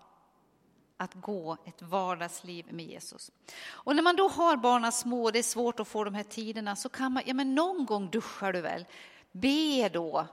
att 0.96 1.14
gå 1.14 1.56
ett 1.64 1.82
vardagsliv 1.82 2.72
med 2.72 2.86
Jesus. 2.86 3.30
Och 3.68 3.96
när 3.96 4.02
man 4.02 4.16
då 4.16 4.28
har 4.28 4.56
barnen 4.56 4.92
små, 4.92 5.30
det 5.30 5.38
är 5.38 5.42
svårt 5.42 5.80
att 5.80 5.88
få 5.88 6.04
de 6.04 6.14
här 6.14 6.22
tiderna, 6.22 6.76
så 6.76 6.88
kan 6.88 7.12
man, 7.12 7.22
ja 7.26 7.34
men 7.34 7.54
någon 7.54 7.86
gång 7.86 8.10
duschar 8.10 8.52
du 8.52 8.60
väl? 8.60 8.86
Be 9.32 9.88
då. 9.88 10.26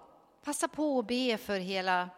Passa 0.43 0.67
på 0.67 1.00
att 1.00 1.08
be 1.08 1.38
för 1.38 1.60
hela 1.60 2.10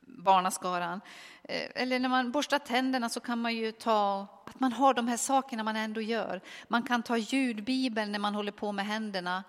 barnaskaran. 0.00 1.00
Eh, 1.42 1.70
eller 1.74 1.98
när 1.98 2.08
man 2.08 2.32
borstar 2.32 2.58
tänderna 2.58 3.08
så 3.08 3.20
kan 3.20 3.38
man 3.38 3.54
ju 3.54 3.72
ta, 3.72 4.26
att 4.46 4.60
man 4.60 4.72
har 4.72 4.94
de 4.94 5.08
här 5.08 5.16
sakerna 5.16 5.62
man 5.62 5.76
ändå 5.76 6.00
gör. 6.00 6.40
Man 6.68 6.82
kan 6.82 7.02
ta 7.02 7.16
ljudbibeln 7.16 8.12
när 8.12 8.18
man 8.18 8.34
håller 8.34 8.52
på 8.52 8.72
med 8.72 8.86
händerna 8.86 9.44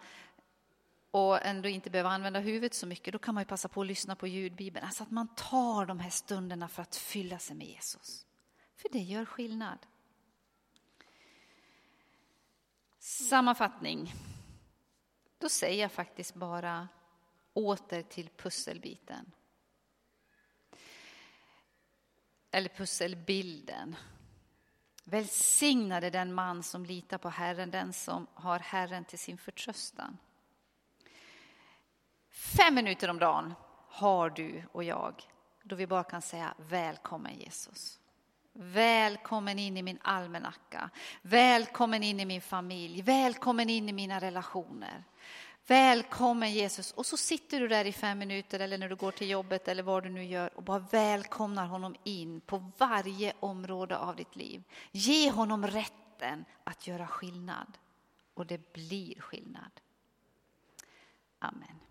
och 1.11 1.45
ändå 1.45 1.69
inte 1.69 1.89
behöva 1.89 2.09
använda 2.09 2.39
huvudet 2.39 2.73
så 2.73 2.87
mycket, 2.87 3.13
då 3.13 3.19
kan 3.19 3.33
man 3.33 3.41
ju 3.41 3.47
passa 3.47 3.67
på 3.67 3.81
att 3.81 3.87
lyssna 3.87 4.15
på 4.15 4.27
ljudbibeln. 4.27 4.85
Alltså 4.85 5.03
att 5.03 5.11
man 5.11 5.35
tar 5.35 5.85
de 5.85 5.99
här 5.99 6.09
stunderna 6.09 6.67
för 6.67 6.81
att 6.81 6.95
fylla 6.95 7.39
sig 7.39 7.55
med 7.55 7.67
Jesus. 7.67 8.25
För 8.75 8.89
det 8.89 8.99
gör 8.99 9.25
skillnad. 9.25 9.79
Sammanfattning. 12.99 14.13
Då 15.37 15.49
säger 15.49 15.81
jag 15.81 15.91
faktiskt 15.91 16.35
bara 16.35 16.87
åter 17.53 18.01
till 18.01 18.29
pusselbiten. 18.29 19.31
Eller 22.51 22.69
pusselbilden. 22.69 23.95
Välsignade 25.03 26.09
den 26.09 26.33
man 26.33 26.63
som 26.63 26.85
litar 26.85 27.17
på 27.17 27.29
Herren, 27.29 27.71
den 27.71 27.93
som 27.93 28.27
har 28.33 28.59
Herren 28.59 29.05
till 29.05 29.19
sin 29.19 29.37
förtröstan. 29.37 30.17
Fem 32.41 32.75
minuter 32.75 33.09
om 33.09 33.19
dagen 33.19 33.53
har 33.87 34.29
du 34.29 34.63
och 34.71 34.83
jag 34.83 35.23
då 35.63 35.75
vi 35.75 35.87
bara 35.87 36.03
kan 36.03 36.21
säga 36.21 36.53
välkommen 36.57 37.39
Jesus. 37.39 37.99
Välkommen 38.53 39.59
in 39.59 39.77
i 39.77 39.83
min 39.83 39.99
almanacka. 40.01 40.89
Välkommen 41.21 42.03
in 42.03 42.19
i 42.19 42.25
min 42.25 42.41
familj. 42.41 43.01
Välkommen 43.01 43.69
in 43.69 43.89
i 43.89 43.93
mina 43.93 44.19
relationer. 44.19 45.03
Välkommen 45.67 46.51
Jesus. 46.51 46.91
Och 46.91 47.05
så 47.05 47.17
sitter 47.17 47.59
du 47.59 47.67
där 47.67 47.85
i 47.85 47.93
fem 47.93 48.19
minuter 48.19 48.59
eller 48.59 48.77
när 48.77 48.89
du 48.89 48.95
går 48.95 49.11
till 49.11 49.29
jobbet 49.29 49.67
eller 49.67 49.83
vad 49.83 50.03
du 50.03 50.09
nu 50.09 50.23
gör 50.23 50.57
och 50.57 50.63
bara 50.63 50.79
välkomnar 50.79 51.65
honom 51.65 51.95
in 52.03 52.41
på 52.41 52.71
varje 52.77 53.33
område 53.39 53.97
av 53.97 54.15
ditt 54.15 54.35
liv. 54.35 54.63
Ge 54.91 55.31
honom 55.31 55.67
rätten 55.67 56.45
att 56.63 56.87
göra 56.87 57.07
skillnad. 57.07 57.77
Och 58.33 58.45
det 58.45 58.73
blir 58.73 59.21
skillnad. 59.21 59.71
Amen. 61.39 61.90